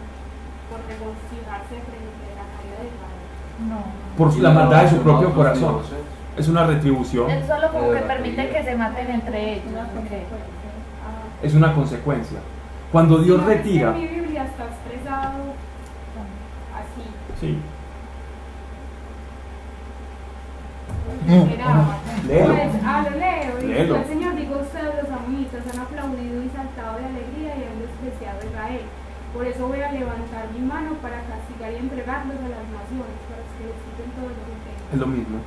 [0.69, 3.21] por regocijarse frente a la caída de Israel.
[3.69, 4.02] No.
[4.17, 5.79] Por la maldad de su propio corazón.
[6.37, 9.65] Es una retribución, Él solo como que la permite que se maten entre ellos.
[9.93, 10.23] Porque.
[11.05, 11.43] Ah.
[11.43, 12.39] es una consecuencia.
[12.91, 15.53] Cuando Dios que retira, En mi Biblia está expresado
[16.73, 17.03] así.
[17.39, 17.59] sí,
[22.27, 22.53] Léelo.
[22.53, 23.55] Pues, ah, lo leo.
[23.55, 23.95] Dice, Léelo.
[23.97, 28.39] El Señor dijo, ustedes los amonitas han aplaudido y saltado de alegría y han despreciado
[28.41, 28.81] a Israel.
[29.33, 33.41] Por eso voy a levantar mi mano para castigar y entregarlos a las naciones, para
[33.57, 34.93] que les quiten todo lo que tengan.
[34.93, 35.37] es lo mismo.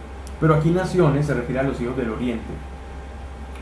[0.41, 2.53] Pero aquí naciones se refiere a los hijos del oriente.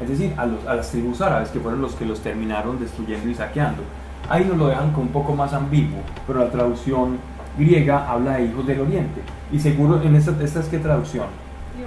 [0.03, 3.29] Es decir, a, los, a las tribus árabes que fueron los que los terminaron destruyendo
[3.29, 3.83] y saqueando.
[4.29, 7.19] Ahí nos lo dejan con un poco más ambiguo, pero la traducción
[7.59, 9.21] griega habla de hijos del oriente.
[9.53, 11.27] Y seguro, en esta, esta es qué traducción.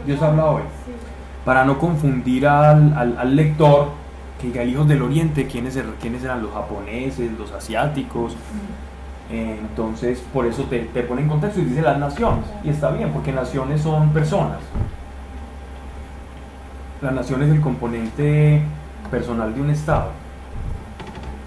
[0.06, 0.62] Dios habla hoy.
[1.44, 3.90] Para no confundir al, al- al lector,
[4.40, 8.36] que diga hijos del oriente, ¿quiénes, er- quiénes eran los japoneses, los asiáticos.
[9.30, 12.46] Eh, entonces, por eso te, te pone en contexto y dice las naciones.
[12.64, 14.60] Y está bien, porque naciones son personas.
[17.02, 18.62] La nación es el componente
[19.12, 20.10] personal de un Estado.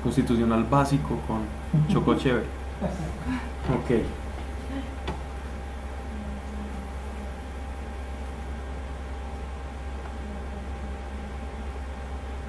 [0.03, 1.41] Constitucional básico con
[1.89, 2.45] choco chévere.
[3.71, 4.03] Ok.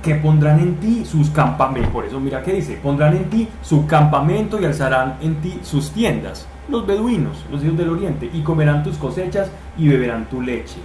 [0.01, 1.91] Que pondrán en ti sus campamentos.
[1.91, 5.91] Por eso mira que dice, pondrán en ti su campamento y alzarán en ti sus
[5.91, 6.47] tiendas.
[6.69, 10.79] Los beduinos, los hijos del oriente, y comerán tus cosechas y beberán tu leche.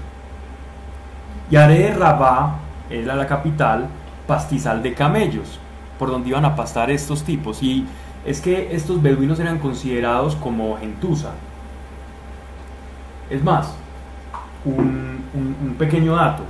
[1.51, 2.59] Y haré de Rabá,
[2.91, 3.87] era la capital,
[4.27, 5.61] pastizal de camellos,
[5.99, 7.63] por donde iban a pastar estos tipos.
[7.63, 7.87] Y
[8.25, 11.31] es que estos beduinos eran considerados como gentuza.
[13.31, 13.75] Es más,
[14.65, 16.43] un, pequeño dato.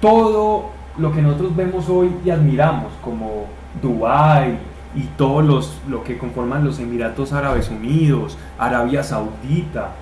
[0.00, 3.46] Todo lo que nosotros vemos hoy y admiramos, como
[3.80, 4.58] Dubái
[4.94, 9.92] y todos los lo que conforman los Emiratos Árabes Unidos, Arabia Saudita,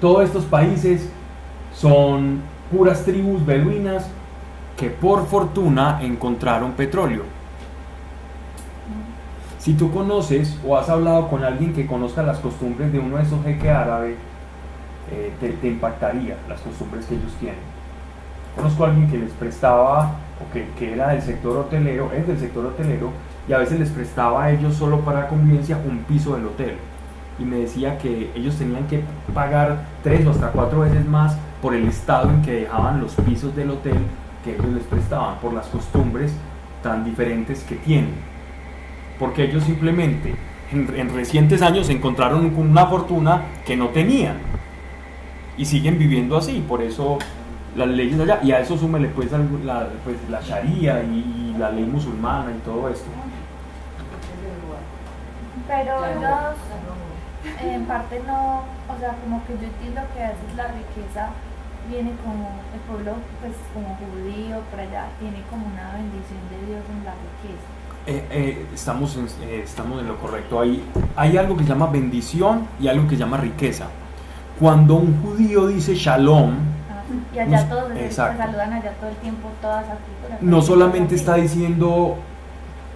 [0.00, 1.10] todos estos países
[1.74, 4.08] son puras tribus beduinas
[4.76, 7.22] que por fortuna encontraron petróleo.
[9.58, 13.24] Si tú conoces o has hablado con alguien que conozca las costumbres de uno de
[13.24, 14.16] esos jeques árabes,
[15.12, 17.79] eh, te, te impactaría las costumbres que ellos tienen.
[18.56, 22.38] Conozco a alguien que les prestaba, o que, que era del sector hotelero, es del
[22.38, 23.10] sector hotelero,
[23.48, 26.76] y a veces les prestaba a ellos solo para convivencia un piso del hotel.
[27.38, 31.74] Y me decía que ellos tenían que pagar tres o hasta cuatro veces más por
[31.74, 33.96] el estado en que dejaban los pisos del hotel
[34.44, 36.32] que ellos les prestaban, por las costumbres
[36.82, 38.14] tan diferentes que tienen.
[39.18, 40.34] Porque ellos simplemente
[40.72, 44.36] en, en recientes años encontraron una fortuna que no tenían
[45.58, 47.18] y siguen viviendo así, por eso
[47.76, 49.30] las leyes de allá, y a eso súmele pues,
[49.64, 53.06] la, pues la sharia y, y la ley musulmana y todo esto.
[55.68, 56.56] Pero ellos
[57.62, 61.30] en parte no, o sea, como que yo entiendo que a veces la riqueza
[61.88, 66.82] viene como el pueblo, pues como judío, por allá, tiene como una bendición de Dios
[66.90, 67.68] en la riqueza.
[68.06, 70.60] Eh, eh, estamos, en, eh, estamos en lo correcto.
[70.60, 70.82] Hay,
[71.16, 73.86] hay algo que se llama bendición y algo que se llama riqueza.
[74.58, 76.54] Cuando un judío dice shalom,
[77.34, 80.42] Y allá todos se- saludan allá todo el tiempo, todas las culturas.
[80.42, 82.16] No solamente está diciendo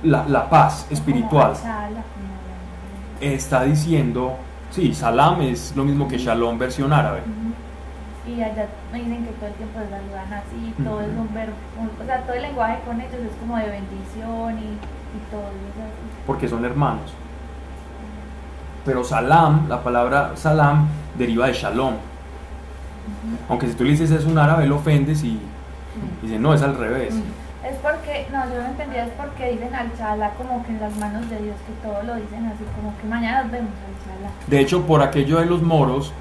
[0.03, 1.55] la, la paz espiritual,
[3.21, 4.37] está diciendo,
[4.71, 7.21] sí, salam es lo mismo que shalom versión árabe.
[8.27, 11.53] Y allá me dicen que todo el tiempo se saludan así, todo es un verbo,
[12.03, 15.77] o sea, todo el lenguaje con ellos es como de bendición y, y todo es
[15.77, 16.23] así.
[16.27, 17.13] porque son hermanos.
[18.85, 20.89] Pero salam, la palabra salam
[21.19, 21.95] deriva de shalom.
[23.49, 25.39] Aunque si tú le dices es un árabe, lo ofendes y
[26.23, 27.15] dice no, es al revés.
[27.65, 30.95] Es porque, no, yo no entendía, es porque dicen al chala como que en las
[30.99, 34.31] manos de Dios, que todo lo dicen así, como que mañana nos vemos al chala.
[34.47, 36.13] De hecho, por aquello de los moros,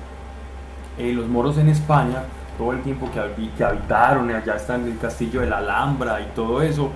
[0.98, 2.24] eh, los moros en España,
[2.58, 5.58] todo el tiempo que, habi- que habitaron, y allá está en el castillo de la
[5.58, 6.92] Alhambra y todo eso,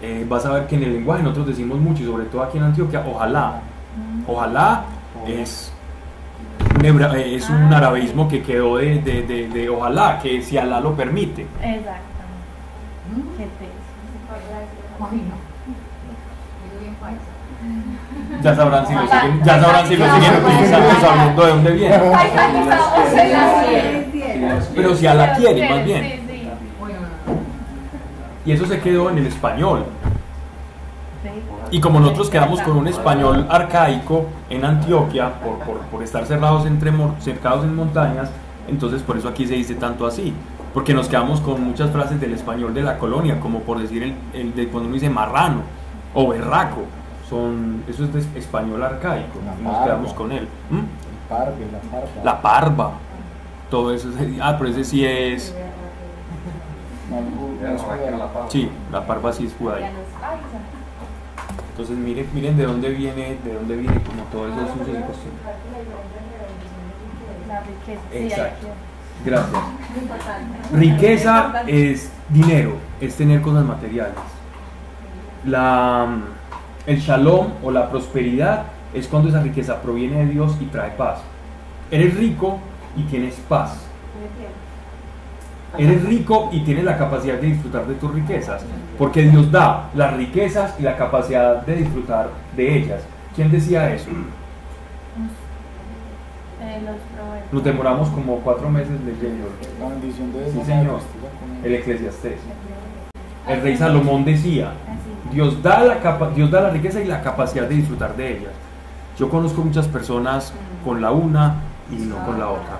[0.00, 2.56] eh, vas a ver que en el lenguaje nosotros decimos mucho, y sobre todo aquí
[2.56, 3.60] en Antioquia, ojalá.
[4.26, 4.84] Ojalá
[5.26, 5.70] es
[6.82, 7.76] eh, es un Ah.
[7.78, 11.46] arabeísmo que quedó de, de- de- de ojalá, que si Alá lo permite.
[16.80, 17.20] Qué paisa.
[18.42, 22.00] Ya sabrán si lo siguen, ya sabrán si lo siguen utilizando sabiendo de dónde viene.
[24.74, 26.20] Pero si Alá quiere, más bien.
[28.46, 29.84] Y eso se quedó en el español.
[31.70, 36.66] Y como nosotros quedamos con un español arcaico en Antioquia, por, por, por estar cerrados
[36.66, 38.28] entre cercados en montañas,
[38.68, 40.32] entonces por eso aquí se dice tanto así.
[40.74, 44.14] Porque nos quedamos con muchas frases del español de la colonia, como por decir el,
[44.32, 45.62] el de cuando uno dice marrano
[46.14, 46.82] o berraco.
[47.28, 49.38] Son, eso es de español arcaico.
[49.60, 50.48] Y nos quedamos con él.
[50.70, 50.78] ¿Mm?
[50.78, 50.84] El
[51.28, 52.24] parve, la parva.
[52.24, 52.90] La parva.
[53.70, 54.08] Todo eso.
[54.08, 55.54] es- Ah, pero ese sí es.
[58.48, 59.90] Sí, la parva sí es judaica.
[61.80, 65.40] Entonces miren, miren de dónde viene, de dónde viene como todos esos usos y costumbres.
[68.12, 68.66] Exacto.
[69.24, 69.62] Gracias.
[70.74, 74.12] Riqueza es dinero, es tener cosas materiales.
[75.46, 76.18] La,
[76.84, 81.20] el shalom o la prosperidad es cuando esa riqueza proviene de Dios y trae paz.
[81.90, 82.58] Eres rico
[82.94, 83.89] y tienes paz.
[85.78, 88.62] Eres rico y tienes la capacidad de disfrutar de tus riquezas,
[88.98, 93.02] porque Dios da las riquezas y la capacidad de disfrutar de ellas.
[93.36, 94.10] ¿Quién decía eso?
[96.62, 96.80] Eh.
[97.52, 99.48] Nos demoramos como cuatro meses leyendo
[99.80, 101.00] La bendición de Sí, señor.
[101.64, 102.38] el Eclesiastés.
[103.48, 104.72] El rey Salomón decía.
[105.32, 108.52] Dios da, la capa- Dios da la riqueza y la capacidad de disfrutar de ellas.
[109.18, 110.52] Yo conozco muchas personas
[110.84, 111.56] con la una
[111.90, 112.78] y no con la otra.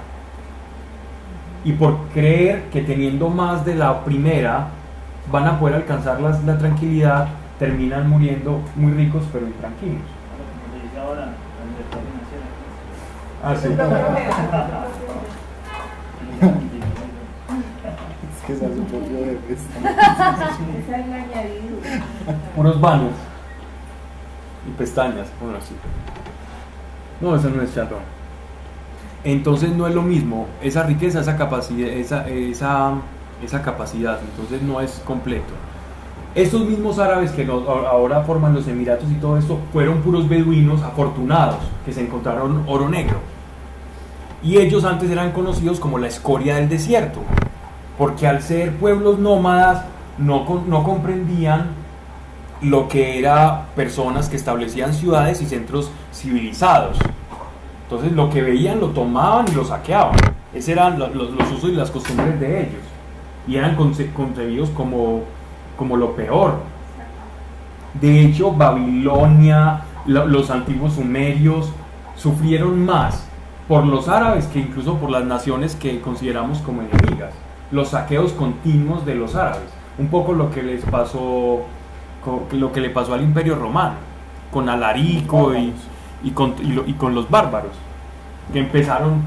[1.64, 4.68] Y por creer que teniendo más de la primera
[5.30, 10.00] van a poder alcanzar las- la tranquilidad, terminan muriendo muy ricos pero intranquilos.
[13.42, 13.68] Ah, sí.
[18.30, 19.52] Es que sea su propio jefe.
[19.54, 21.90] esa es la añadidura.
[22.56, 23.12] Unos baños
[24.66, 25.74] y pestañas, bueno, así.
[27.20, 27.98] No, eso no es chatón.
[29.24, 35.02] Entonces no es lo mismo esa riqueza, esa capacidad, esa, esa, capacidad, entonces no es
[35.04, 35.52] completo.
[36.34, 41.58] Estos mismos árabes que ahora forman los Emiratos y todo esto fueron puros beduinos afortunados
[41.84, 43.18] que se encontraron oro negro.
[44.42, 47.20] Y ellos antes eran conocidos como la escoria del desierto,
[47.98, 49.84] porque al ser pueblos nómadas
[50.16, 51.80] no, no comprendían
[52.62, 56.96] lo que era personas que establecían ciudades y centros civilizados.
[57.91, 60.14] Entonces lo que veían lo tomaban y lo saqueaban.
[60.55, 62.82] Esos eran lo- los, usos y las costumbres de ellos.
[63.49, 65.22] Y eran conce- concebidos como,
[65.76, 66.55] como lo peor.
[68.01, 71.72] De hecho, Babilonia, lo- los antiguos sumerios,
[72.14, 73.26] sufrieron más
[73.66, 77.32] por los árabes que incluso por las naciones que consideramos como enemigas.
[77.72, 79.68] Los saqueos continuos de los árabes.
[79.99, 81.62] Un poco lo que les pasó,
[82.53, 83.97] lo que le pasó al imperio romano,
[84.53, 85.72] con Alarico y,
[86.22, 86.54] y con,
[86.86, 87.72] y con los bárbaros,
[88.52, 89.22] que empezaron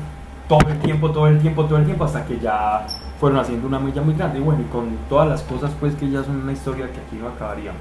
[0.47, 2.85] todo el tiempo, todo el tiempo, todo el tiempo, hasta que ya
[3.19, 4.39] fueron haciendo una mella muy grande.
[4.39, 7.15] Y bueno, y con todas las cosas pues que ya son una historia que aquí
[7.21, 7.79] no acabaríamos.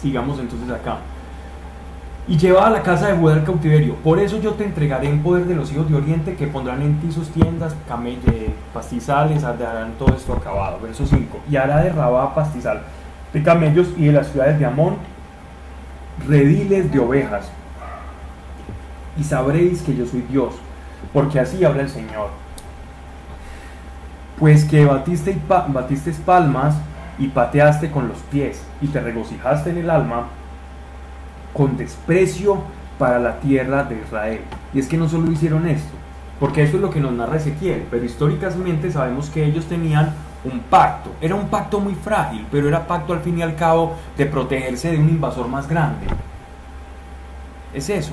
[0.00, 0.96] Sigamos entonces acá.
[2.26, 3.96] Y lleva a la casa de Judá al cautiverio.
[3.96, 6.98] Por eso yo te entregaré en poder de los hijos de Oriente que pondrán en
[6.98, 10.78] ti sus tiendas, camell- eh, pastizales, harán todo esto acabado.
[10.82, 11.38] Verso 5.
[11.50, 12.80] Y hará de Rabá pastizal
[13.32, 14.96] de camellos y de las ciudades de Amón
[16.26, 17.50] rediles de ovejas.
[19.16, 20.54] Y sabréis que yo soy Dios,
[21.12, 22.28] porque así habla el Señor.
[24.38, 26.74] Pues que batiste, y batiste palmas
[27.18, 30.26] y pateaste con los pies y te regocijaste en el alma
[31.52, 32.58] con desprecio
[32.98, 34.40] para la tierra de Israel.
[34.72, 35.94] Y es que no solo hicieron esto,
[36.40, 40.12] porque eso es lo que nos narra Ezequiel, pero históricamente sabemos que ellos tenían
[40.44, 43.96] un pacto, era un pacto muy frágil, pero era pacto al fin y al cabo
[44.16, 46.06] de protegerse de un invasor más grande.
[47.72, 48.12] Es eso.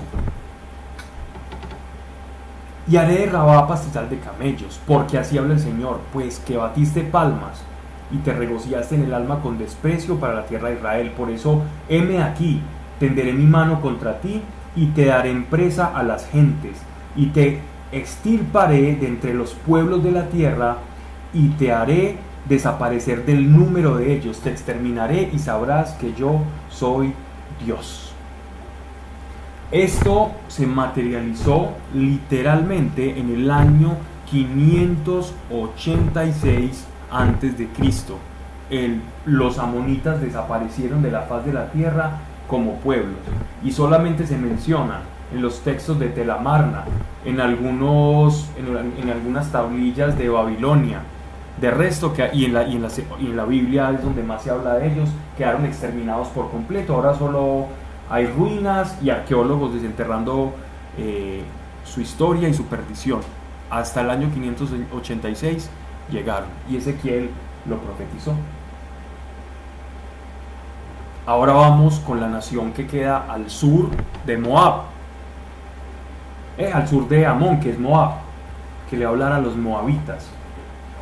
[2.91, 7.03] Y haré de Rabá pastizal de camellos, porque así habla el Señor, pues que batiste
[7.03, 7.61] palmas
[8.11, 11.11] y te regociaste en el alma con desprecio para la tierra de Israel.
[11.15, 12.59] Por eso, heme aquí,
[12.99, 14.41] tenderé mi mano contra ti
[14.75, 16.79] y te daré en presa a las gentes,
[17.15, 17.61] y te
[17.93, 20.79] extirparé de entre los pueblos de la tierra,
[21.33, 22.17] y te haré
[22.49, 27.13] desaparecer del número de ellos, te exterminaré y sabrás que yo soy
[27.63, 28.10] Dios.
[29.71, 33.93] Esto se materializó literalmente en el año
[34.29, 38.17] 586 antes de Cristo.
[39.25, 42.17] Los amonitas desaparecieron de la faz de la tierra
[42.49, 43.15] como pueblos
[43.63, 45.03] y solamente se menciona
[45.33, 46.83] en los textos de Telamarna,
[47.23, 50.99] en, algunos, en, algunas tablillas de Babilonia.
[51.61, 54.91] De resto, que, en la, y en la Biblia es donde más se habla de
[54.91, 55.07] ellos,
[55.37, 56.95] quedaron exterminados por completo.
[56.95, 57.67] Ahora solo
[58.11, 60.53] hay ruinas y arqueólogos desenterrando
[60.97, 61.43] eh,
[61.85, 63.21] su historia y su perdición.
[63.69, 65.69] Hasta el año 586
[66.11, 67.29] llegaron y Ezequiel
[67.65, 68.33] lo profetizó.
[71.25, 73.89] Ahora vamos con la nación que queda al sur
[74.25, 74.81] de Moab,
[76.57, 78.15] Eh, al sur de Amón, que es Moab,
[78.89, 80.27] que le hablan a los moabitas.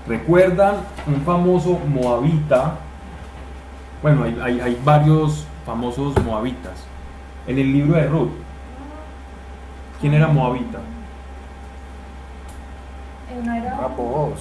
[0.08, 0.76] ¿Recuerdan
[1.08, 2.76] un famoso moabita?
[4.04, 6.89] Bueno, hay varios famosos moabitas.
[7.50, 8.30] En el libro de Ruth,
[10.00, 10.78] ¿quién era moabita?
[13.32, 14.40] Eh, no, era, Ah, vos.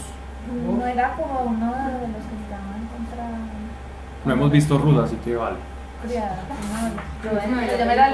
[0.78, 3.24] no era como uno de los que estaban contra
[4.26, 5.56] No hemos visto Ruth, así que vale.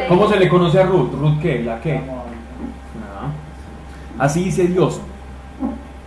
[0.09, 1.13] ¿Cómo se le conoce a Ruth?
[1.13, 1.65] ¿Ruth qué?
[1.65, 1.95] ¿La qué?
[1.95, 3.33] Nada.
[4.17, 5.01] Así dice Dios.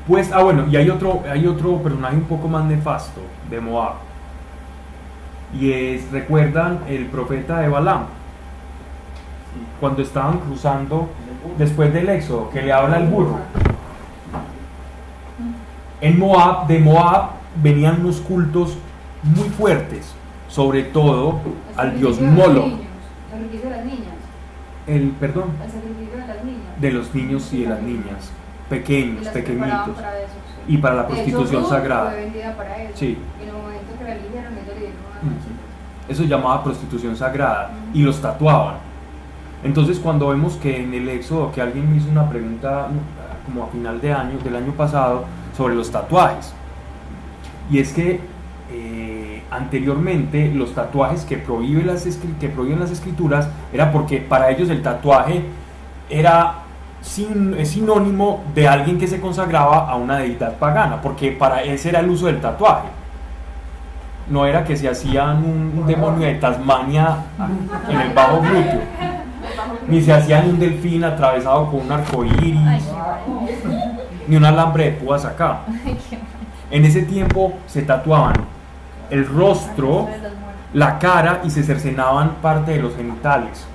[0.08, 3.20] Pues, ah, bueno, y hay otro, hay otro personaje un poco más nefasto
[3.50, 3.96] de Moab.
[5.54, 8.06] Y es, ¿recuerdan el profeta de Balaam?
[9.80, 11.10] Cuando estaban cruzando
[11.58, 13.38] después del éxodo, que le habla al burro.
[16.02, 17.30] En Moab, de Moab
[17.62, 18.78] venían unos cultos
[19.24, 20.14] muy fuertes,
[20.48, 21.40] sobre todo
[21.76, 22.66] al dios Moloch.
[22.66, 22.80] El
[23.32, 24.16] sacrificio de las niñas.
[24.86, 26.82] El, perdón, de las niñas.
[26.82, 28.32] de los niños y de las niñas,
[28.70, 29.98] pequeños, pequeñitos,
[30.68, 32.14] y para la prostitución sagrada.
[32.94, 33.18] Sí.
[36.08, 38.87] Eso se llamaba prostitución sagrada y los tatuaban.
[39.68, 43.66] Entonces cuando vemos que en el éxodo, que alguien me hizo una pregunta mm, como
[43.66, 46.54] a final de año, del año pasado, sobre los tatuajes.
[47.70, 48.22] Y es que
[48.72, 52.04] eh, anteriormente los tatuajes que prohíben, las
[52.40, 55.44] que prohíben las escrituras era porque para ellos el tatuaje
[56.10, 56.54] era
[57.02, 61.90] sin- es sinónimo de alguien que se consagraba a una deidad pagana, porque para ese
[61.90, 62.88] era el uso del tatuaje.
[64.30, 67.18] No era que se hacían un demonio de Tasmania
[67.90, 68.82] en el bajo glúteo,
[69.88, 72.82] ni se hacían un delfín atravesado con un arco Ay,
[74.28, 75.60] ni un alambre de púas acá.
[75.86, 75.98] Ay.
[76.70, 78.36] En ese tiempo se tatuaban
[79.10, 80.10] el rostro,
[80.74, 83.66] la cara y se cercenaban parte de los genitales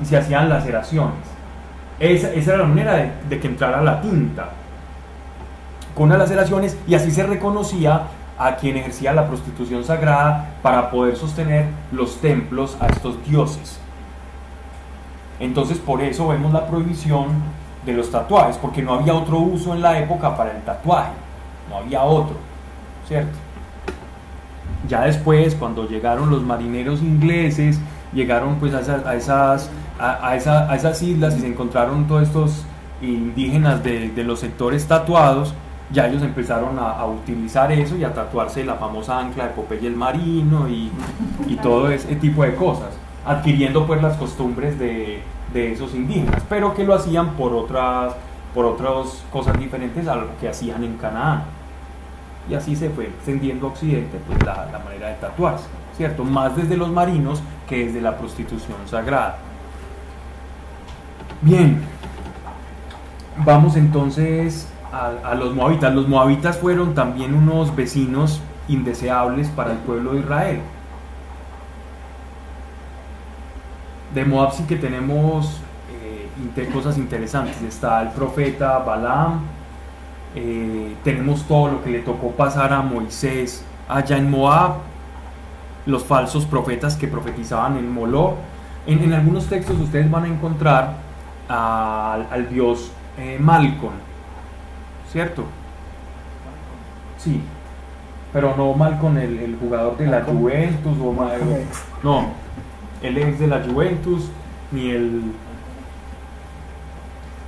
[0.00, 1.18] y se hacían laceraciones.
[1.98, 4.50] Esa, esa era la manera de, de que entrara la tinta
[5.94, 8.02] con las laceraciones y así se reconocía
[8.38, 13.78] a quien ejercía la prostitución sagrada para poder sostener los templos a estos dioses.
[15.40, 17.26] Entonces por eso vemos la prohibición
[17.84, 21.12] de los tatuajes, porque no había otro uso en la época para el tatuaje,
[21.68, 22.36] no había otro,
[23.06, 23.36] ¿cierto?
[24.88, 27.80] Ya después, cuando llegaron los marineros ingleses,
[28.12, 28.80] llegaron pues a
[29.14, 32.64] esas, a esas, islas y se encontraron todos estos
[33.02, 35.54] indígenas de, los sectores tatuados,
[35.90, 39.96] ya ellos empezaron a, utilizar eso y a tatuarse la famosa ancla de Popeye el
[39.96, 40.90] Marino y
[41.62, 42.90] todo ese tipo de cosas,
[43.24, 45.22] adquiriendo pues las costumbres de,
[45.52, 48.14] de esos indígenas, pero que lo hacían por otras,
[48.54, 51.44] por otras cosas diferentes a lo que hacían en Canaán.
[52.48, 55.64] Y así se fue extendiendo a Occidente pues, la, la manera de tatuarse,
[55.96, 56.24] ¿cierto?
[56.24, 59.38] Más desde los marinos que desde la prostitución sagrada.
[61.40, 61.82] Bien,
[63.44, 65.94] vamos entonces a, a los moabitas.
[65.94, 70.60] Los moabitas fueron también unos vecinos indeseables para el pueblo de Israel.
[74.14, 75.60] De Moab sí que tenemos
[76.56, 77.60] eh, cosas interesantes.
[77.62, 79.40] Está el profeta Balaam,
[80.36, 84.76] eh, tenemos todo lo que le tocó pasar a Moisés allá en Moab,
[85.86, 88.34] los falsos profetas que profetizaban en Moloch.
[88.86, 90.94] En, en algunos textos ustedes van a encontrar
[91.48, 93.94] al, al dios eh, Malcolm,
[95.10, 95.44] ¿cierto?
[97.18, 97.40] Sí,
[98.32, 100.22] pero no Malcolm, el, el jugador de la.
[100.22, 101.84] Juventus o Ma- Malcolm X.
[102.02, 102.26] no,
[103.06, 104.28] él es de la Juventus
[104.72, 105.22] ni el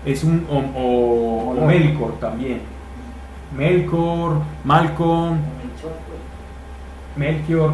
[0.05, 1.67] es un o, o- o Hola.
[1.67, 2.61] Melkor también,
[3.57, 5.39] Melkor, Malcolm,
[7.17, 7.73] Melchior,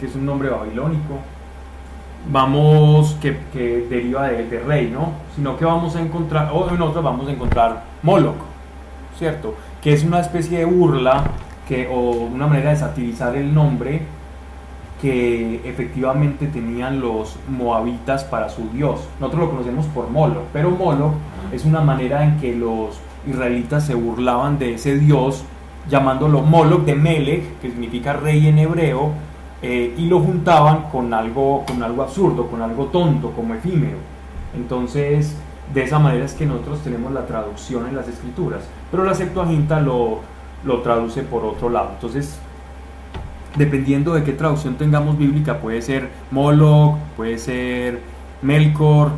[0.00, 1.18] que es un nombre babilónico.
[2.30, 5.12] Vamos, que, que deriva de, de rey, ¿no?
[5.36, 8.36] Sino que vamos a encontrar, o en otros vamos a encontrar Moloch,
[9.18, 9.54] ¿cierto?
[9.82, 11.24] Que es una especie de burla
[11.66, 14.02] que, o una manera de satirizar el nombre
[15.00, 19.00] que efectivamente tenían los moabitas para su dios.
[19.18, 21.14] Nosotros lo conocemos por Moloch, pero Moloch
[21.52, 25.44] es una manera en que los israelitas se burlaban de ese dios
[25.88, 29.12] llamándolo Moloch de Melech, que significa rey en hebreo,
[29.62, 33.98] eh, y lo juntaban con algo, con algo absurdo, con algo tonto, como efímero.
[34.54, 35.36] Entonces,
[35.72, 39.80] de esa manera es que nosotros tenemos la traducción en las escrituras, pero la Septuaginta
[39.80, 40.20] lo,
[40.64, 41.90] lo traduce por otro lado.
[41.94, 42.38] Entonces,
[43.56, 48.00] dependiendo de qué traducción tengamos bíblica, puede ser Moloch, puede ser
[48.42, 49.12] Melkor,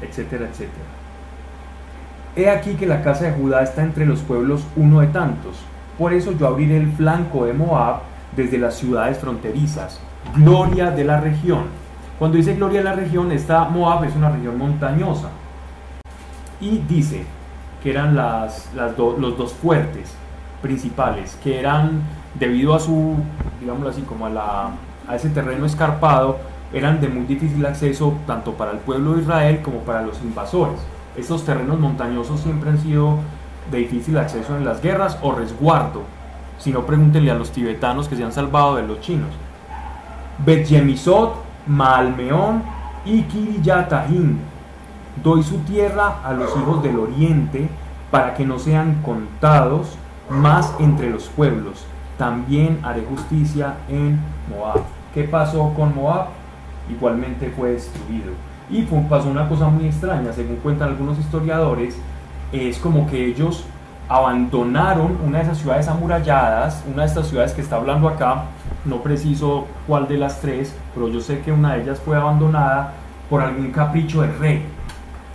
[0.00, 0.84] etcétera, etcétera.
[2.36, 5.56] He aquí que la casa de Judá está entre los pueblos uno de tantos.
[5.98, 8.02] Por eso yo abriré el flanco de Moab
[8.36, 10.00] desde las ciudades fronterizas.
[10.36, 11.64] Gloria de la región.
[12.18, 15.30] Cuando dice gloria de la región, esta Moab es una región montañosa.
[16.60, 17.24] Y dice
[17.82, 20.14] que eran las, los dos fuertes
[20.62, 22.02] principales, que eran
[22.38, 23.16] debido a su,
[23.60, 24.70] digámoslo así, como a, la,
[25.06, 26.38] a ese terreno escarpado,
[26.72, 30.80] eran de muy difícil acceso tanto para el pueblo de Israel como para los invasores.
[31.16, 33.18] Estos terrenos montañosos siempre han sido
[33.70, 36.02] de difícil acceso en las guerras o resguardo.
[36.58, 39.30] Si no, pregúntenle a los tibetanos que se han salvado de los chinos.
[40.44, 41.34] Bet Yemisot,
[41.66, 42.62] Maalmeón
[43.04, 44.38] y Kiriyatahim.
[45.22, 47.68] Doy su tierra a los hijos del oriente
[48.10, 49.96] para que no sean contados
[50.30, 51.84] más entre los pueblos.
[52.18, 54.18] También haré justicia en
[54.50, 54.80] Moab.
[55.14, 56.26] ¿Qué pasó con Moab?
[56.90, 58.32] Igualmente fue destruido.
[58.68, 61.96] Y pasó una cosa muy extraña, según cuentan algunos historiadores,
[62.52, 63.64] es como que ellos
[64.08, 68.44] abandonaron una de esas ciudades amuralladas, una de estas ciudades que está hablando acá,
[68.84, 72.94] no preciso cuál de las tres, pero yo sé que una de ellas fue abandonada
[73.30, 74.62] por algún capricho del rey.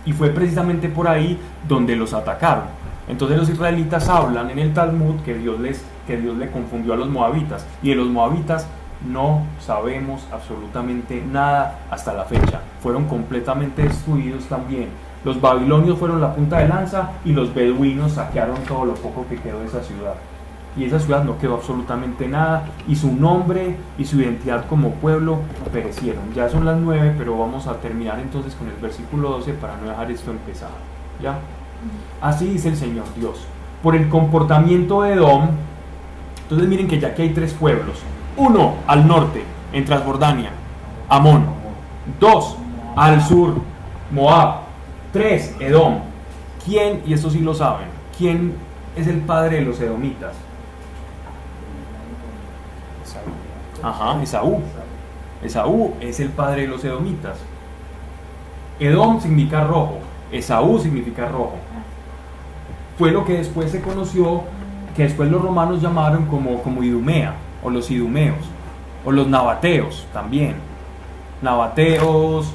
[0.04, 2.64] Y fue precisamente por ahí donde los atacaron.
[3.08, 6.96] Entonces los israelitas hablan en el Talmud que Dios les que Dios le confundió a
[6.96, 8.66] los moabitas y de los moabitas
[9.06, 12.60] no sabemos absolutamente nada hasta la fecha.
[12.80, 14.88] Fueron completamente destruidos también.
[15.24, 19.36] Los babilonios fueron la punta de lanza y los beduinos saquearon todo lo poco que
[19.36, 20.14] quedó de esa ciudad.
[20.76, 25.38] Y esa ciudad no quedó absolutamente nada y su nombre y su identidad como pueblo
[25.72, 26.34] perecieron.
[26.34, 29.88] Ya son las nueve, pero vamos a terminar entonces con el versículo 12 para no
[29.88, 30.74] dejar esto empezado.
[31.22, 31.38] ¿Ya?
[32.20, 33.46] Así dice el Señor Dios.
[33.82, 35.48] Por el comportamiento de Edom,
[36.42, 37.98] entonces miren que ya aquí hay tres pueblos.
[38.36, 39.42] Uno al norte,
[39.72, 40.50] en Transjordania,
[41.08, 41.46] Amón.
[42.18, 42.56] Dos
[42.96, 43.54] al sur,
[44.10, 44.60] Moab.
[45.12, 45.98] Tres, Edom.
[46.64, 48.54] ¿Quién, y esto sí lo saben, quién
[48.96, 50.34] es el padre de los edomitas?
[53.82, 54.62] Ajá, Esaú.
[55.42, 57.36] Esaú es el padre de los edomitas.
[58.80, 59.98] Edom significa rojo,
[60.32, 61.58] Esaú significa rojo.
[62.98, 64.42] Fue lo que después se conoció,
[64.96, 68.38] que después los romanos llamaron como, como Idumea, o los idumeos,
[69.04, 70.54] o los nabateos también.
[71.42, 72.52] Nabateos,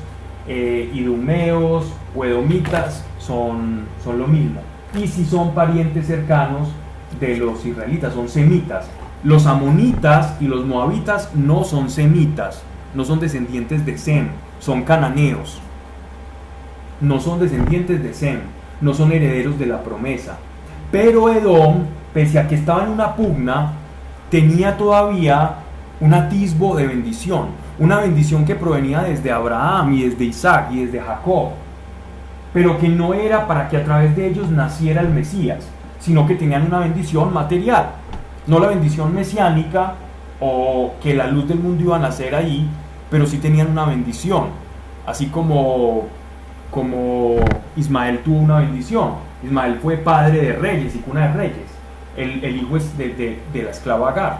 [0.48, 4.61] eh, idumeos o edomitas son, son lo mismo.
[4.95, 6.70] Y si son parientes cercanos
[7.20, 8.90] de los israelitas, son semitas.
[9.24, 12.64] Los amonitas y los moabitas no son semitas,
[12.95, 14.30] no son descendientes de Sem,
[14.60, 15.60] son cananeos.
[17.02, 18.40] No son descendientes de Sem,
[18.81, 20.38] no son herederos de la promesa.
[20.91, 23.73] Pero Edom, pese a que estaba en una pugna,
[24.30, 25.56] tenía todavía
[25.99, 27.47] un atisbo de bendición,
[27.77, 31.49] una bendición que provenía desde Abraham y desde Isaac y desde Jacob,
[32.53, 35.68] pero que no era para que a través de ellos naciera el Mesías,
[35.99, 37.89] sino que tenían una bendición material,
[38.47, 39.95] no la bendición mesiánica
[40.39, 42.68] o que la luz del mundo iba a nacer ahí,
[43.11, 44.47] pero sí tenían una bendición,
[45.06, 46.07] así como,
[46.72, 47.36] como
[47.76, 49.14] Ismael tuvo una bendición.
[49.44, 51.68] Ismael fue padre de reyes y cuna de reyes,
[52.18, 54.40] el, el hijo es de, de- de la esclava Agar.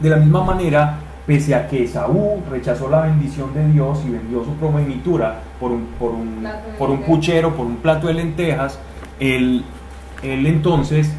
[0.00, 4.42] De la misma manera, pese a que Esaú rechazó la bendición de Dios y vendió
[4.44, 6.42] su primogenitura por un, por un,
[6.78, 8.78] por un puchero, por un plato de lentejas,
[9.20, 9.64] él,
[10.22, 11.12] él entonces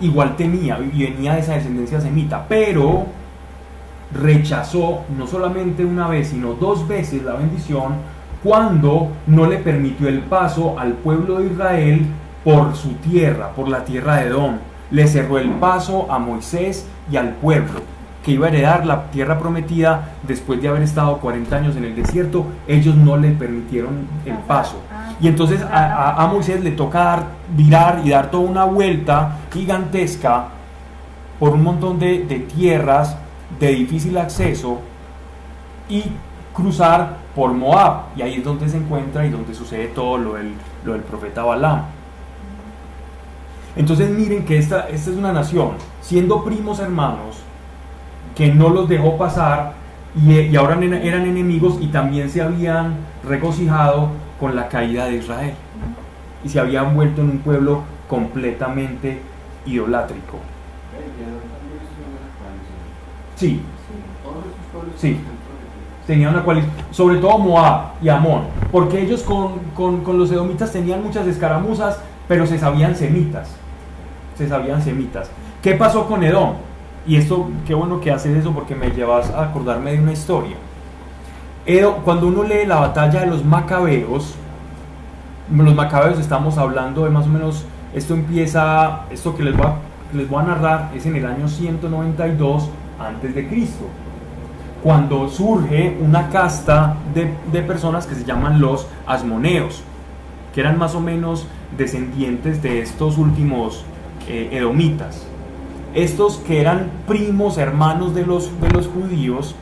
[0.00, 3.06] igual tenía y venía de esa descendencia semita, pero
[4.12, 7.94] rechazó no solamente una vez, sino dos veces la bendición
[8.44, 12.06] cuando no le permitió el paso al pueblo de Israel
[12.44, 14.58] por su tierra, por la tierra de Edom.
[14.90, 17.80] Le cerró el paso a Moisés y al pueblo
[18.22, 21.94] que iba a heredar la tierra prometida después de haber estado 40 años en el
[21.94, 24.76] desierto, ellos no le permitieron el paso.
[25.20, 29.36] Y entonces a, a- a Moisés le toca dar, virar y dar toda una vuelta
[29.52, 30.46] gigantesca
[31.38, 33.16] por un montón de, de tierras
[33.60, 34.80] de difícil acceso
[35.88, 36.02] y
[36.54, 38.04] cruzar por Moab.
[38.16, 40.54] Y ahí es donde se encuentra y donde sucede todo lo del,
[40.84, 41.82] lo del profeta Balaam.
[43.76, 47.42] Entonces miren que esta, esta es una nación, siendo primos hermanos,
[48.36, 49.72] que no los dejó pasar
[50.16, 52.94] y, y ahora eran eran enemigos y también se habían
[53.24, 55.54] regocijado con la caída de Israel.
[56.44, 59.20] Y se habían vuelto en un pueblo completamente
[59.66, 60.38] idolátrico.
[63.34, 63.60] Sí,
[64.96, 65.18] Sí.
[66.06, 71.02] Tenían una cualidad, sobre todo Moab y Amón, porque ellos con, con- los edomitas tenían
[71.02, 71.98] muchas escaramuzas,
[72.28, 73.48] pero se sabían semitas,
[74.36, 75.30] se sabían semitas.
[75.62, 76.52] ¿Qué pasó con Edom?
[77.06, 80.56] Y esto, qué bueno que haces eso porque me llevas a acordarme de una historia.
[81.66, 84.34] Edo- cuando uno lee la batalla de los macabeos,
[85.50, 87.64] los macabeos estamos hablando de más o menos,
[87.94, 89.74] esto empieza, esto que les voy a,
[90.16, 92.68] les voy a narrar es en el año 192
[92.98, 93.84] antes de Cristo
[94.84, 99.82] cuando surge una casta de, de personas que se llaman los asmoneos,
[100.54, 101.46] que eran más o menos
[101.76, 103.82] descendientes de estos últimos
[104.28, 105.26] eh, edomitas.
[105.94, 109.54] Estos que eran primos hermanos de los, de los judíos,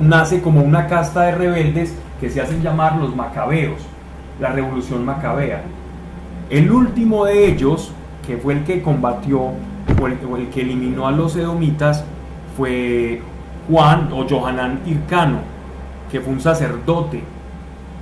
[0.00, 3.82] nace como una casta de rebeldes que se hacen llamar los macabeos,
[4.40, 5.62] la revolución macabea.
[6.48, 7.92] El último de ellos,
[8.26, 9.50] que fue el que combatió
[10.00, 12.02] o el, o el que eliminó a los edomitas,
[12.56, 13.20] fue
[13.68, 15.38] Juan o Johanán Hircano,
[16.10, 17.22] que fue un sacerdote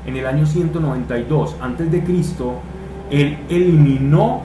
[0.06, 2.54] en el año 192 antes de Cristo.
[3.10, 4.42] Él eliminó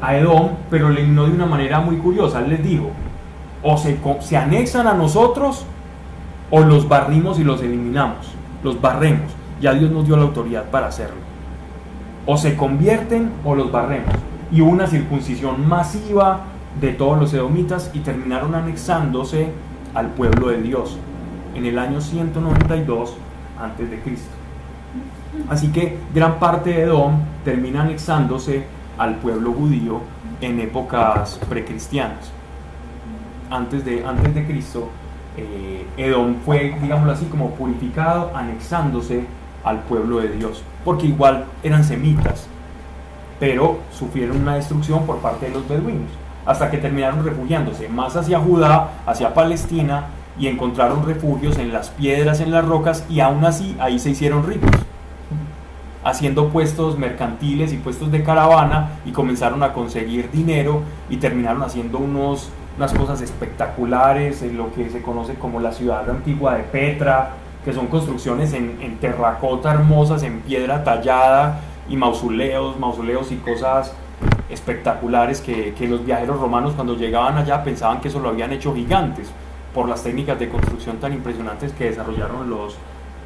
[0.00, 2.40] a Edom, pero lo eliminó de una manera muy curiosa.
[2.40, 2.90] Él les dijo,
[3.62, 5.64] o se, se anexan a nosotros
[6.50, 8.26] o los barrimos y los eliminamos,
[8.62, 9.30] los barremos.
[9.60, 11.20] Ya Dios nos dio la autoridad para hacerlo.
[12.26, 14.14] O se convierten o los barremos.
[14.50, 16.40] Y hubo una circuncisión masiva
[16.80, 19.52] de todos los edomitas y terminaron anexándose
[19.94, 20.98] al pueblo de Dios
[21.54, 23.14] en el año 192
[23.60, 24.30] antes de Cristo.
[25.48, 28.64] Así que gran parte de Edom termina anexándose
[28.98, 30.00] al pueblo judío
[30.40, 32.30] en épocas precristianas.
[33.50, 34.88] Antes de, antes de Cristo,
[35.36, 39.24] eh, Edom fue, digámoslo así, como purificado, anexándose
[39.64, 42.46] al pueblo de Dios, porque igual eran semitas,
[43.38, 46.10] pero sufrieron una destrucción por parte de los beduinos,
[46.46, 50.06] hasta que terminaron refugiándose más hacia Judá, hacia Palestina,
[50.38, 54.46] y encontraron refugios en las piedras, en las rocas, y aún así ahí se hicieron
[54.46, 54.70] ricos,
[56.02, 61.98] haciendo puestos mercantiles y puestos de caravana, y comenzaron a conseguir dinero, y terminaron haciendo
[61.98, 67.32] unos, unas cosas espectaculares en lo que se conoce como la ciudad antigua de Petra,
[67.64, 71.60] que son construcciones en, en terracota hermosas, en piedra tallada,
[71.90, 73.92] y mausoleos, mausoleos y cosas
[74.48, 78.74] espectaculares que, que los viajeros romanos cuando llegaban allá pensaban que eso lo habían hecho
[78.74, 79.30] gigantes
[79.74, 82.76] por las técnicas de construcción tan impresionantes que desarrollaron los,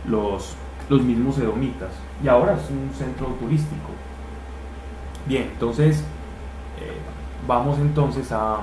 [0.07, 0.55] los,
[0.89, 1.91] los mismos edomitas.
[2.23, 3.89] Y ahora es un centro turístico.
[5.27, 6.01] Bien, entonces
[6.81, 6.99] eh,
[7.47, 8.59] vamos entonces a,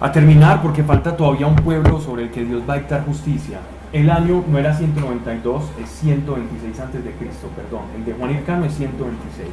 [0.00, 3.58] a terminar porque falta todavía un pueblo sobre el que Dios va a dictar justicia.
[3.92, 7.82] El año no era 192, es 126 antes de Cristo, perdón.
[7.96, 9.48] El de Juan Hircano es 126.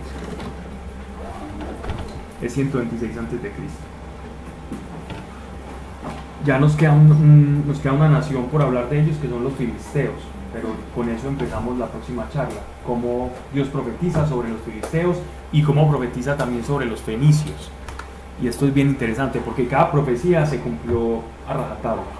[2.43, 3.79] Es 126 antes de Cristo.
[6.45, 10.21] Ya nos queda, nos queda una nación por hablar de ellos que son los filisteos,
[10.53, 12.61] pero con eso empezamos la próxima charla.
[12.85, 15.17] Cómo Dios profetiza sobre los filisteos
[15.51, 17.71] y cómo profetiza también sobre los fenicios.
[18.39, 22.16] Y esto es bien interesante porque cada profecía se cumplió a rajatabla.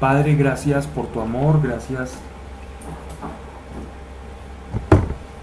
[0.00, 2.14] Padre, gracias por tu amor, gracias.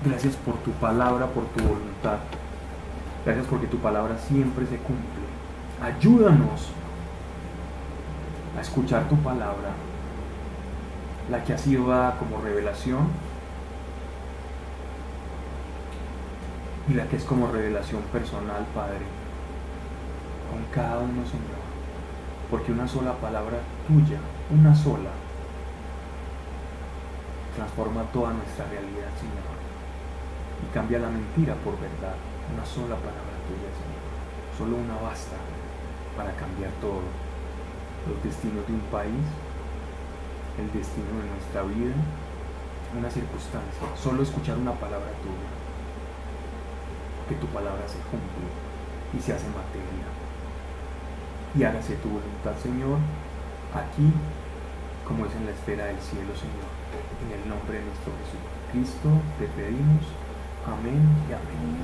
[0.04, 2.18] Gracias por tu palabra, por tu voluntad.
[3.24, 5.28] Gracias porque tu palabra siempre se cumple.
[5.80, 6.70] Ayúdanos
[8.58, 9.74] a escuchar tu palabra,
[11.30, 13.10] la que ha sido dada como revelación
[16.90, 19.06] y la que es como revelación personal, Padre,
[20.50, 21.62] con cada uno, Señor.
[22.50, 24.18] Porque una sola palabra tuya,
[24.50, 25.12] una sola,
[27.56, 29.58] transforma toda nuestra realidad, Señor.
[30.64, 32.16] Y cambia la mentira por verdad.
[32.54, 34.08] Una sola palabra tuya, Señor.
[34.58, 35.36] Solo una basta
[36.16, 37.04] para cambiar todo.
[38.08, 39.26] Los destinos de un país,
[40.58, 41.94] el destino de nuestra vida,
[42.98, 45.52] una circunstancia, solo escuchar una palabra tuya,
[47.28, 48.48] que tu palabra se cumple
[49.12, 50.08] y se hace materia.
[51.54, 53.00] Y hágase tu voluntad, Señor,
[53.74, 54.12] aquí
[55.08, 56.68] como es en la esfera del cielo, Señor.
[57.24, 60.04] En el nombre de nuestro Jesucristo te pedimos.
[60.68, 61.78] Amén y amén.